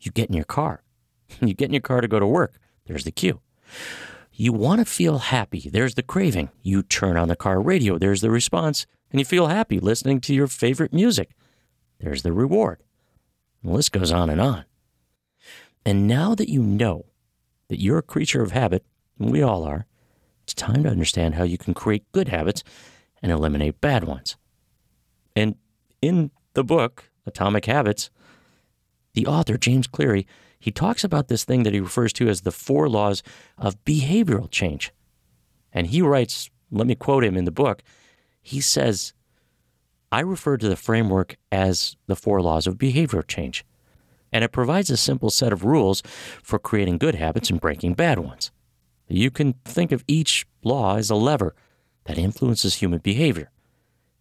you 0.00 0.10
get 0.10 0.30
in 0.30 0.34
your 0.34 0.46
car. 0.46 0.82
You 1.42 1.52
get 1.52 1.66
in 1.66 1.74
your 1.74 1.82
car 1.82 2.00
to 2.00 2.08
go 2.08 2.18
to 2.18 2.26
work, 2.26 2.58
there's 2.86 3.04
the 3.04 3.10
cue. 3.10 3.40
You 4.32 4.54
want 4.54 4.78
to 4.80 4.86
feel 4.86 5.18
happy. 5.18 5.68
There's 5.70 5.94
the 5.94 6.02
craving. 6.02 6.48
You 6.62 6.82
turn 6.82 7.18
on 7.18 7.28
the 7.28 7.36
car 7.36 7.60
radio. 7.60 7.98
There's 7.98 8.22
the 8.22 8.30
response. 8.30 8.86
And 9.10 9.20
you 9.20 9.26
feel 9.26 9.48
happy 9.48 9.78
listening 9.78 10.22
to 10.22 10.34
your 10.34 10.46
favorite 10.46 10.92
music. 10.94 11.32
There's 12.00 12.22
the 12.22 12.32
reward. 12.32 12.82
The 13.62 13.70
list 13.70 13.92
goes 13.92 14.10
on 14.10 14.30
and 14.30 14.40
on. 14.40 14.64
And 15.84 16.06
now 16.08 16.34
that 16.34 16.48
you 16.48 16.62
know 16.62 17.04
that 17.68 17.80
you're 17.80 17.98
a 17.98 18.02
creature 18.02 18.42
of 18.42 18.52
habit, 18.52 18.86
and 19.18 19.30
we 19.30 19.42
all 19.42 19.64
are, 19.64 19.84
it's 20.44 20.54
time 20.54 20.82
to 20.84 20.90
understand 20.90 21.34
how 21.34 21.44
you 21.44 21.58
can 21.58 21.74
create 21.74 22.10
good 22.12 22.28
habits 22.28 22.62
and 23.20 23.32
eliminate 23.32 23.82
bad 23.82 24.04
ones. 24.04 24.36
And 25.36 25.56
in 26.00 26.30
the 26.54 26.64
book, 26.64 27.10
Atomic 27.26 27.66
Habits, 27.66 28.10
the 29.14 29.26
author, 29.26 29.56
James 29.56 29.86
Cleary, 29.86 30.26
he 30.58 30.70
talks 30.70 31.04
about 31.04 31.28
this 31.28 31.44
thing 31.44 31.64
that 31.64 31.74
he 31.74 31.80
refers 31.80 32.12
to 32.14 32.28
as 32.28 32.42
the 32.42 32.52
four 32.52 32.88
laws 32.88 33.22
of 33.58 33.82
behavioral 33.84 34.50
change. 34.50 34.92
And 35.72 35.88
he 35.88 36.02
writes, 36.02 36.50
let 36.70 36.86
me 36.86 36.94
quote 36.94 37.24
him 37.24 37.36
in 37.36 37.44
the 37.44 37.50
book, 37.50 37.82
he 38.40 38.60
says, 38.60 39.12
I 40.10 40.20
refer 40.20 40.56
to 40.56 40.68
the 40.68 40.76
framework 40.76 41.36
as 41.50 41.96
the 42.06 42.16
four 42.16 42.40
laws 42.42 42.66
of 42.66 42.76
behavioral 42.76 43.26
change, 43.26 43.64
and 44.30 44.44
it 44.44 44.52
provides 44.52 44.90
a 44.90 44.96
simple 44.96 45.30
set 45.30 45.52
of 45.52 45.64
rules 45.64 46.02
for 46.42 46.58
creating 46.58 46.98
good 46.98 47.14
habits 47.14 47.50
and 47.50 47.60
breaking 47.60 47.94
bad 47.94 48.18
ones. 48.18 48.50
You 49.08 49.30
can 49.30 49.54
think 49.64 49.92
of 49.92 50.04
each 50.06 50.46
law 50.62 50.96
as 50.96 51.10
a 51.10 51.14
lever 51.14 51.54
that 52.04 52.18
influences 52.18 52.76
human 52.76 52.98
behavior. 52.98 53.50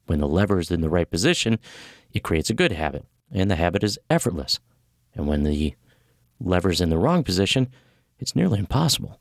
When 0.06 0.20
the 0.20 0.28
lever 0.28 0.60
is 0.60 0.72
in 0.72 0.82
the 0.82 0.90
right 0.90 1.10
position, 1.10 1.60
it 2.12 2.24
creates 2.24 2.50
a 2.50 2.56
good 2.56 2.72
habit, 2.72 3.06
and 3.32 3.50
the 3.50 3.56
habit 3.56 3.84
is 3.84 4.00
effortless. 4.10 4.60
And 5.16 5.28
when 5.28 5.44
the 5.44 5.76
levers 6.40 6.82
in 6.82 6.90
the 6.90 6.98
wrong 6.98 7.24
position, 7.24 7.70
it's 8.20 8.36
nearly 8.36 8.60
impossible. 8.60 9.20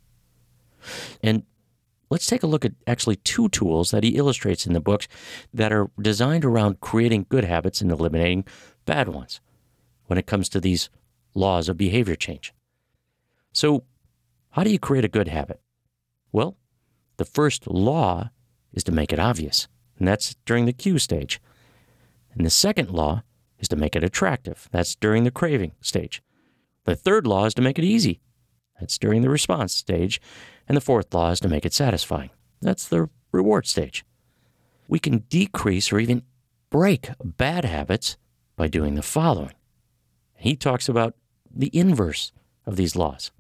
And 1.23 1.45
let's 2.11 2.27
take 2.27 2.43
a 2.43 2.47
look 2.47 2.65
at 2.65 2.73
actually 2.87 3.17
two 3.17 3.49
tools 3.49 3.91
that 3.91 4.05
he 4.05 4.11
illustrates 4.11 4.67
in 4.67 4.73
the 4.73 4.81
books 4.81 5.09
that 5.53 5.73
are 5.73 5.91
designed 6.01 6.45
around 6.45 6.81
creating 6.81 7.27
good 7.29 7.45
habits 7.45 7.81
and 7.81 7.91
eliminating 7.91 8.45
bad 8.85 9.09
ones 9.09 9.41
when 10.07 10.19
it 10.19 10.27
comes 10.27 10.49
to 10.49 10.61
these 10.61 10.91
laws 11.35 11.69
of 11.69 11.77
behavior 11.77 12.17
change. 12.17 12.53
So, 13.53 13.85
how 14.51 14.65
do 14.65 14.71
you 14.71 14.79
create 14.79 15.05
a 15.05 15.09
good 15.09 15.29
habit? 15.29 15.61
Well, 16.33 16.57
the 17.17 17.25
first 17.25 17.67
law 17.67 18.31
is 18.73 18.85
to 18.85 18.93
make 18.93 19.13
it 19.13 19.19
obvious, 19.19 19.69
and 19.99 20.09
that's 20.09 20.35
during 20.45 20.67
the 20.67 20.73
cue 20.73 20.99
stage. 20.99 21.41
And 22.35 22.45
the 22.45 22.51
second 22.51 22.91
law 22.91 23.23
is 23.61 23.69
to 23.69 23.77
make 23.77 23.95
it 23.95 24.03
attractive, 24.03 24.69
that's 24.73 24.97
during 24.97 25.25
the 25.25 25.31
craving 25.31 25.73
stage. 25.81 26.23
The 26.85 26.97
third 26.97 27.27
law 27.27 27.45
is 27.45 27.55
to 27.55 27.63
make 27.63 27.79
it 27.79 27.85
easy. 27.85 28.21
That's 28.79 28.99
during 28.99 29.23
the 29.23 29.31
response 29.31 29.75
stage. 29.75 30.21
And 30.67 30.77
the 30.77 30.81
fourth 30.81 31.13
law 31.13 31.31
is 31.31 31.41
to 31.41 31.49
make 31.49 31.67
it 31.67 31.75
satisfying. 31.75 32.31
That's 32.63 32.89
the 32.89 33.11
reward 33.33 33.67
stage. 33.67 34.05
We 34.89 34.99
can 34.99 35.19
decrease 35.29 35.93
or 35.93 36.01
even 36.01 36.23
break 36.71 37.11
bad 37.23 37.65
habits 37.65 38.17
by 38.57 38.69
doing 38.69 38.95
the 38.95 39.03
following. 39.03 39.55
He 40.35 40.57
talks 40.57 40.89
about 40.89 41.15
the 41.55 41.71
inverse 41.73 42.33
of 42.67 42.77
these 42.77 42.97
laws. 42.97 43.31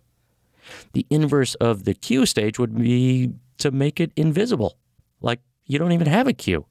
The 0.92 1.06
inverse 1.09 1.54
of 1.56 1.85
the 1.85 1.94
cue 1.94 2.26
stage 2.26 2.59
would 2.59 2.76
be 2.76 3.33
to 3.59 3.70
make 3.70 4.00
it 4.00 4.12
invisible, 4.16 4.76
like 5.20 5.40
you 5.64 5.78
don't 5.78 5.92
even 5.92 6.06
have 6.06 6.26
a 6.26 6.33
cue. 6.33 6.66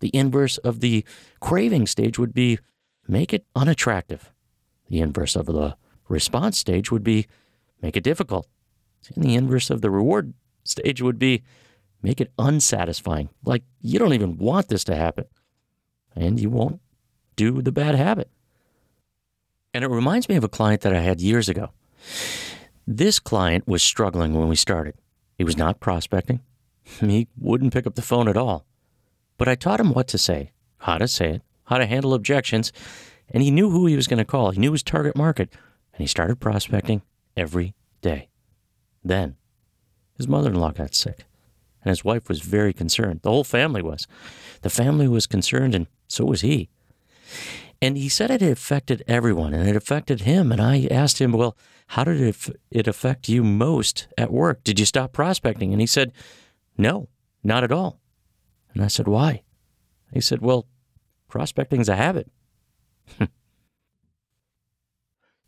The 0.00 0.10
inverse 0.14 0.58
of 0.58 0.80
the 0.80 1.04
craving 1.40 1.86
stage 1.86 2.18
would 2.18 2.34
be 2.34 2.58
make 3.08 3.32
it 3.32 3.46
unattractive. 3.54 4.32
The 4.88 5.00
inverse 5.00 5.36
of 5.36 5.46
the 5.46 5.76
response 6.08 6.58
stage 6.58 6.90
would 6.90 7.04
be 7.04 7.26
make 7.82 7.96
it 7.96 8.04
difficult. 8.04 8.46
And 9.14 9.24
the 9.24 9.34
inverse 9.34 9.70
of 9.70 9.80
the 9.80 9.90
reward 9.90 10.34
stage 10.64 11.02
would 11.02 11.18
be 11.18 11.42
make 12.02 12.20
it 12.20 12.32
unsatisfying. 12.38 13.28
Like 13.44 13.62
you 13.80 13.98
don't 13.98 14.12
even 14.12 14.38
want 14.38 14.68
this 14.68 14.84
to 14.84 14.96
happen. 14.96 15.24
And 16.14 16.40
you 16.40 16.50
won't 16.50 16.80
do 17.36 17.62
the 17.62 17.72
bad 17.72 17.94
habit. 17.94 18.30
And 19.74 19.84
it 19.84 19.88
reminds 19.88 20.28
me 20.28 20.36
of 20.36 20.44
a 20.44 20.48
client 20.48 20.80
that 20.82 20.94
I 20.94 21.00
had 21.00 21.20
years 21.20 21.48
ago. 21.48 21.70
This 22.86 23.18
client 23.18 23.66
was 23.66 23.82
struggling 23.82 24.32
when 24.32 24.48
we 24.48 24.56
started. 24.56 24.94
He 25.36 25.44
was 25.44 25.56
not 25.56 25.80
prospecting. 25.80 26.40
He 26.82 27.28
wouldn't 27.36 27.72
pick 27.72 27.86
up 27.86 27.94
the 27.94 28.02
phone 28.02 28.28
at 28.28 28.36
all. 28.36 28.64
But 29.38 29.48
I 29.48 29.54
taught 29.54 29.80
him 29.80 29.92
what 29.92 30.08
to 30.08 30.18
say, 30.18 30.52
how 30.78 30.98
to 30.98 31.08
say 31.08 31.34
it, 31.34 31.42
how 31.64 31.78
to 31.78 31.86
handle 31.86 32.14
objections, 32.14 32.72
and 33.30 33.42
he 33.42 33.50
knew 33.50 33.70
who 33.70 33.86
he 33.86 33.96
was 33.96 34.06
going 34.06 34.18
to 34.18 34.24
call. 34.24 34.50
He 34.50 34.60
knew 34.60 34.72
his 34.72 34.82
target 34.82 35.16
market 35.16 35.50
and 35.96 36.02
he 36.02 36.06
started 36.06 36.36
prospecting 36.36 37.02
every 37.36 37.74
day. 38.02 38.28
Then 39.02 39.36
his 40.16 40.28
mother 40.28 40.50
in 40.50 40.56
law 40.56 40.70
got 40.70 40.94
sick, 40.94 41.24
and 41.82 41.88
his 41.88 42.04
wife 42.04 42.28
was 42.28 42.40
very 42.40 42.72
concerned. 42.72 43.20
The 43.22 43.30
whole 43.30 43.44
family 43.44 43.82
was. 43.82 44.06
The 44.62 44.70
family 44.70 45.08
was 45.08 45.26
concerned, 45.26 45.74
and 45.74 45.86
so 46.06 46.24
was 46.24 46.42
he. 46.42 46.68
And 47.80 47.96
he 47.96 48.08
said 48.08 48.30
it 48.30 48.42
affected 48.42 49.04
everyone, 49.06 49.54
and 49.54 49.68
it 49.68 49.76
affected 49.76 50.22
him. 50.22 50.52
And 50.52 50.60
I 50.60 50.86
asked 50.90 51.20
him, 51.20 51.32
Well, 51.32 51.56
how 51.88 52.04
did 52.04 52.36
it 52.70 52.88
affect 52.88 53.28
you 53.28 53.42
most 53.44 54.08
at 54.18 54.32
work? 54.32 54.64
Did 54.64 54.78
you 54.78 54.86
stop 54.86 55.12
prospecting? 55.12 55.72
And 55.72 55.80
he 55.80 55.86
said, 55.86 56.12
No, 56.76 57.08
not 57.42 57.64
at 57.64 57.72
all. 57.72 58.00
And 58.76 58.84
I 58.84 58.88
said, 58.88 59.08
Why? 59.08 59.42
He 60.12 60.20
said, 60.20 60.42
Well, 60.42 60.66
prospecting's 61.28 61.88
a 61.88 61.96
habit. 61.96 62.30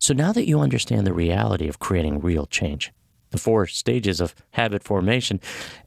So 0.01 0.15
now 0.15 0.33
that 0.33 0.47
you 0.47 0.61
understand 0.61 1.07
the 1.07 1.13
reality 1.13 1.69
of 1.69 1.81
creating 1.81 2.21
real 2.21 2.47
change, 2.47 2.93
the 3.31 3.37
four 3.37 3.67
stages 3.67 4.21
of 4.21 4.35
habit 4.53 4.83
formation, 4.83 5.41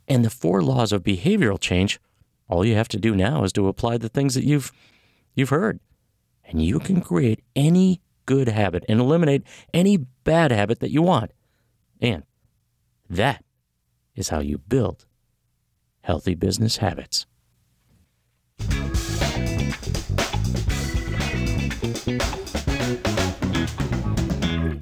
and 0.08 0.23
the 0.23 0.30
four 0.30 0.62
laws 0.62 0.91
of 0.91 1.01
behavioral 1.01 1.60
change, 1.60 1.99
all 2.47 2.65
you 2.65 2.75
have 2.75 2.89
to 2.89 2.99
do 2.99 3.15
now 3.15 3.43
is 3.43 3.54
to 3.54 3.67
apply 3.67 3.97
the 3.97 4.10
things 4.10 4.36
that 4.36 4.43
you've 4.43 4.71
you've 5.34 5.49
heard. 5.49 5.80
And 6.43 6.62
you 6.62 6.77
can 6.77 7.01
create 7.01 7.41
any 7.56 8.01
good 8.25 8.49
habit 8.49 8.84
and 8.89 8.99
eliminate 8.99 9.43
any 9.73 9.97
bad 9.97 10.51
habit 10.51 10.82
that 10.82 10.91
you 10.91 11.01
want. 11.01 11.32
And 12.01 12.23
that 13.10 13.43
is 14.13 14.30
how 14.30 14.39
you 14.39 14.58
build 14.58 15.06
healthy 16.01 16.36
business 16.36 16.77
habits. 16.77 17.25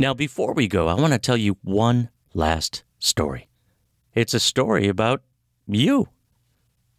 Now, 0.01 0.13
before 0.13 0.53
we 0.53 0.69
go, 0.69 0.87
I 0.87 0.93
want 0.93 1.11
to 1.11 1.19
tell 1.19 1.35
you 1.35 1.57
one 1.61 2.09
last 2.33 2.83
story. 2.99 3.49
It's 4.13 4.33
a 4.33 4.39
story 4.39 4.87
about 4.87 5.23
you. 5.67 6.07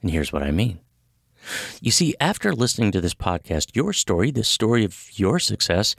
And 0.03 0.11
here's 0.11 0.35
what 0.35 0.43
I 0.43 0.51
mean. 0.51 0.81
You 1.81 1.91
see, 1.93 2.15
after 2.21 2.53
listening 2.53 2.93
to 2.93 3.01
this 3.01 3.15
podcast, 3.15 3.75
your 3.75 3.95
story, 3.95 4.31
the 4.31 4.45
story 4.45 4.85
of 4.85 5.09
your 5.15 5.39
success, 5.39 5.97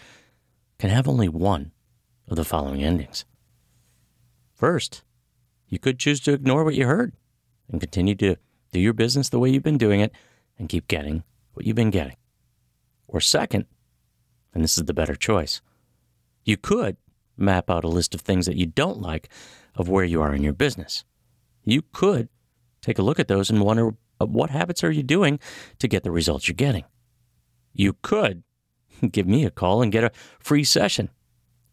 can 0.77 0.91
have 0.91 1.07
only 1.07 1.27
one 1.27 1.71
of 2.27 2.35
the 2.37 2.45
following 2.45 2.83
endings. 2.83 3.25
First, 4.53 5.01
you 5.67 5.79
could 5.79 5.97
choose 5.97 6.19
to 6.21 6.33
ignore 6.33 6.63
what 6.63 6.75
you 6.75 6.85
heard 6.85 7.13
and 7.67 7.81
continue 7.81 8.13
to 8.13 8.35
do 8.71 8.79
your 8.79 8.93
business 8.93 9.29
the 9.29 9.39
way 9.39 9.49
you've 9.49 9.63
been 9.63 9.79
doing 9.79 10.01
it 10.01 10.11
and 10.59 10.69
keep 10.69 10.87
getting 10.87 11.23
what 11.53 11.65
you've 11.65 11.75
been 11.75 11.89
getting. 11.89 12.17
Or 13.07 13.19
second, 13.19 13.65
and 14.53 14.63
this 14.63 14.77
is 14.77 14.85
the 14.85 14.93
better 14.93 15.15
choice, 15.15 15.61
you 16.43 16.57
could 16.57 16.97
map 17.37 17.69
out 17.69 17.83
a 17.83 17.87
list 17.89 18.15
of 18.15 18.21
things 18.21 18.45
that 18.45 18.57
you 18.57 18.65
don't 18.65 19.01
like 19.01 19.29
of 19.75 19.89
where 19.89 20.03
you 20.03 20.21
are 20.21 20.33
in 20.33 20.43
your 20.43 20.53
business. 20.53 21.03
You 21.63 21.83
could 21.93 22.29
take 22.81 22.99
a 22.99 23.03
look 23.03 23.19
at 23.19 23.27
those 23.27 23.49
and 23.49 23.61
wonder 23.61 23.91
uh, 24.19 24.25
what 24.25 24.49
habits 24.49 24.83
are 24.83 24.91
you 24.91 25.03
doing 25.03 25.39
to 25.79 25.87
get 25.87 26.03
the 26.03 26.11
results 26.11 26.47
you're 26.47 26.55
getting. 26.55 26.85
You 27.73 27.95
could 28.01 28.43
give 29.11 29.27
me 29.27 29.45
a 29.45 29.51
call 29.51 29.81
and 29.81 29.91
get 29.91 30.03
a 30.03 30.11
free 30.39 30.63
session. 30.63 31.09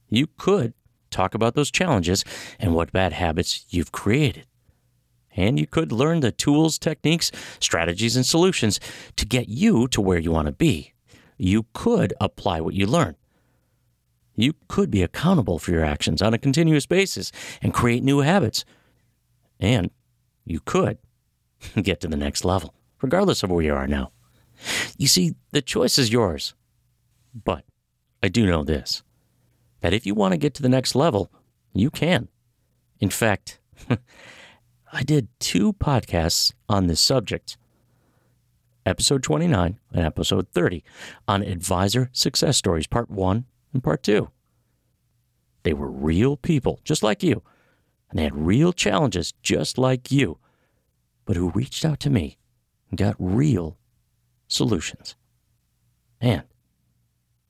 You 0.09 0.28
could 0.38 0.74
talk 1.11 1.35
about 1.35 1.54
those 1.54 1.70
challenges 1.70 2.24
and 2.59 2.74
what 2.74 2.92
bad 2.92 3.12
habits 3.12 3.66
you've 3.70 3.92
created. 3.92 4.46
And 5.37 5.59
you 5.59 5.66
could 5.66 5.92
learn 5.92 6.20
the 6.20 6.33
tools, 6.33 6.78
techniques, 6.78 7.31
strategies, 7.61 8.16
and 8.16 8.26
solutions 8.26 8.81
to 9.16 9.24
get 9.24 9.48
you 9.48 9.87
to 9.88 10.00
where 10.00 10.18
you 10.18 10.33
want 10.33 10.46
to 10.46 10.52
be. 10.52 10.94
You 11.37 11.66
could 11.72 12.12
apply 12.20 12.61
what 12.61 12.74
you 12.74 12.87
learn. 12.87 13.14
You 14.38 14.55
could 14.68 14.88
be 14.88 15.03
accountable 15.03 15.59
for 15.59 15.72
your 15.72 15.85
actions 15.85 16.22
on 16.22 16.33
a 16.33 16.38
continuous 16.38 16.87
basis 16.87 17.33
and 17.61 17.74
create 17.74 18.05
new 18.05 18.20
habits. 18.20 18.64
And 19.59 19.90
you 20.44 20.61
could 20.61 20.98
get 21.83 22.01
to 22.03 22.07
the 22.07 22.16
next 22.16 22.44
level, 22.44 22.72
regardless 23.03 23.42
of 23.42 23.51
where 23.51 23.64
you 23.64 23.74
are 23.74 23.88
now. 23.88 24.12
You 24.96 25.09
see, 25.09 25.35
the 25.51 25.61
choice 25.61 25.98
is 25.98 26.12
yours. 26.12 26.55
But 27.35 27.64
I 28.22 28.29
do 28.29 28.46
know 28.46 28.62
this 28.62 29.03
that 29.81 29.92
if 29.92 30.07
you 30.07 30.14
want 30.14 30.33
to 30.33 30.38
get 30.38 30.55
to 30.55 30.62
the 30.62 30.68
next 30.68 30.94
level, 30.94 31.33
you 31.72 31.90
can. 31.90 32.29
In 33.01 33.11
fact, 33.11 33.59
I 34.92 35.03
did 35.03 35.29
two 35.40 35.72
podcasts 35.72 36.53
on 36.68 36.87
this 36.87 37.01
subject 37.01 37.57
episode 38.87 39.22
29 39.24 39.79
and 39.92 40.07
episode 40.07 40.48
30 40.51 40.85
on 41.27 41.42
advisor 41.42 42.09
success 42.12 42.57
stories, 42.57 42.87
part 42.87 43.11
one 43.11 43.44
and 43.72 43.83
part 43.83 44.02
two. 44.02 44.31
They 45.62 45.72
were 45.72 45.90
real 45.90 46.37
people, 46.37 46.81
just 46.85 47.02
like 47.02 47.22
you, 47.22 47.42
and 48.11 48.18
they 48.18 48.24
had 48.24 48.35
real 48.35 48.72
challenges, 48.72 49.33
just 49.42 49.76
like 49.76 50.11
you, 50.11 50.38
but 51.24 51.37
who 51.37 51.50
reached 51.50 51.85
out 51.85 52.00
to 52.00 52.11
me 52.11 52.38
and 52.90 52.98
got 52.98 53.16
real 53.18 53.76
solutions. 54.46 55.14
And 56.20 56.44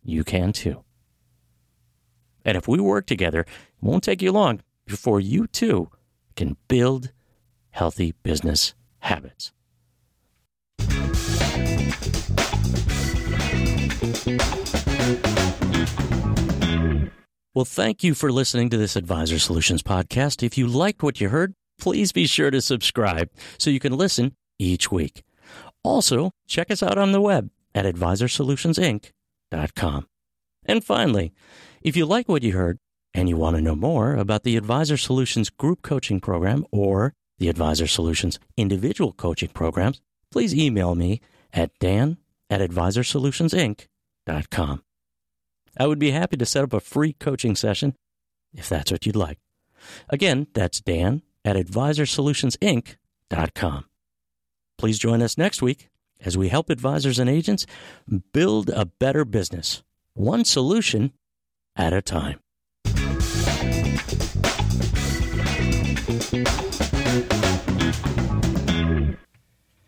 you 0.02 0.24
can 0.24 0.52
too. 0.52 0.84
And 2.44 2.56
if 2.56 2.66
we 2.66 2.80
work 2.80 3.06
together, 3.06 3.40
it 3.40 3.48
won't 3.80 4.04
take 4.04 4.22
you 4.22 4.32
long 4.32 4.62
before 4.86 5.20
you 5.20 5.46
too 5.46 5.90
can 6.34 6.56
build 6.66 7.12
healthy 7.70 8.12
business 8.22 8.74
habits. 9.00 9.52
Well, 17.54 17.64
thank 17.64 18.04
you 18.04 18.14
for 18.14 18.30
listening 18.30 18.68
to 18.70 18.76
this 18.76 18.94
Advisor 18.94 19.38
Solutions 19.38 19.82
podcast. 19.82 20.44
If 20.44 20.56
you 20.56 20.68
liked 20.68 21.02
what 21.02 21.20
you 21.20 21.30
heard, 21.30 21.54
please 21.80 22.12
be 22.12 22.26
sure 22.26 22.52
to 22.52 22.60
subscribe 22.60 23.30
so 23.58 23.70
you 23.70 23.80
can 23.80 23.96
listen 23.96 24.36
each 24.60 24.92
week. 24.92 25.24
Also, 25.82 26.30
check 26.46 26.70
us 26.70 26.84
out 26.84 26.98
on 26.98 27.10
the 27.12 27.20
web 27.20 27.50
at 27.74 27.84
advisorsolutionsinc.com. 27.84 30.06
And 30.66 30.84
finally, 30.84 31.32
if 31.82 31.96
you 31.96 32.06
like 32.06 32.28
what 32.28 32.44
you 32.44 32.52
heard 32.52 32.78
and 33.14 33.28
you 33.28 33.36
want 33.36 33.56
to 33.56 33.62
know 33.62 33.74
more 33.74 34.14
about 34.14 34.44
the 34.44 34.56
Advisor 34.56 34.96
Solutions 34.96 35.50
group 35.50 35.82
coaching 35.82 36.20
program 36.20 36.64
or 36.70 37.14
the 37.38 37.48
Advisor 37.48 37.86
Solutions 37.86 38.38
individual 38.56 39.12
coaching 39.12 39.48
programs, 39.48 40.00
please 40.30 40.54
email 40.54 40.94
me 40.94 41.20
at 41.52 41.72
dan 41.80 42.18
at 42.50 42.60
advisorsolutionsinc.com. 42.60 44.82
I 45.76 45.86
would 45.86 45.98
be 45.98 46.12
happy 46.12 46.36
to 46.36 46.46
set 46.46 46.62
up 46.64 46.72
a 46.72 46.80
free 46.80 47.12
coaching 47.14 47.56
session 47.56 47.96
if 48.54 48.68
that's 48.68 48.92
what 48.92 49.06
you'd 49.06 49.16
like. 49.16 49.38
Again, 50.08 50.46
that's 50.54 50.80
dan 50.80 51.22
at 51.44 51.56
advisorsolutionsinc.com. 51.56 53.84
Please 54.76 54.98
join 54.98 55.22
us 55.22 55.38
next 55.38 55.62
week 55.62 55.88
as 56.24 56.38
we 56.38 56.48
help 56.48 56.70
advisors 56.70 57.18
and 57.18 57.28
agents 57.30 57.66
build 58.32 58.70
a 58.70 58.86
better 58.86 59.24
business, 59.24 59.82
one 60.14 60.44
solution 60.44 61.12
at 61.76 61.92
a 61.92 62.02
time. 62.02 62.40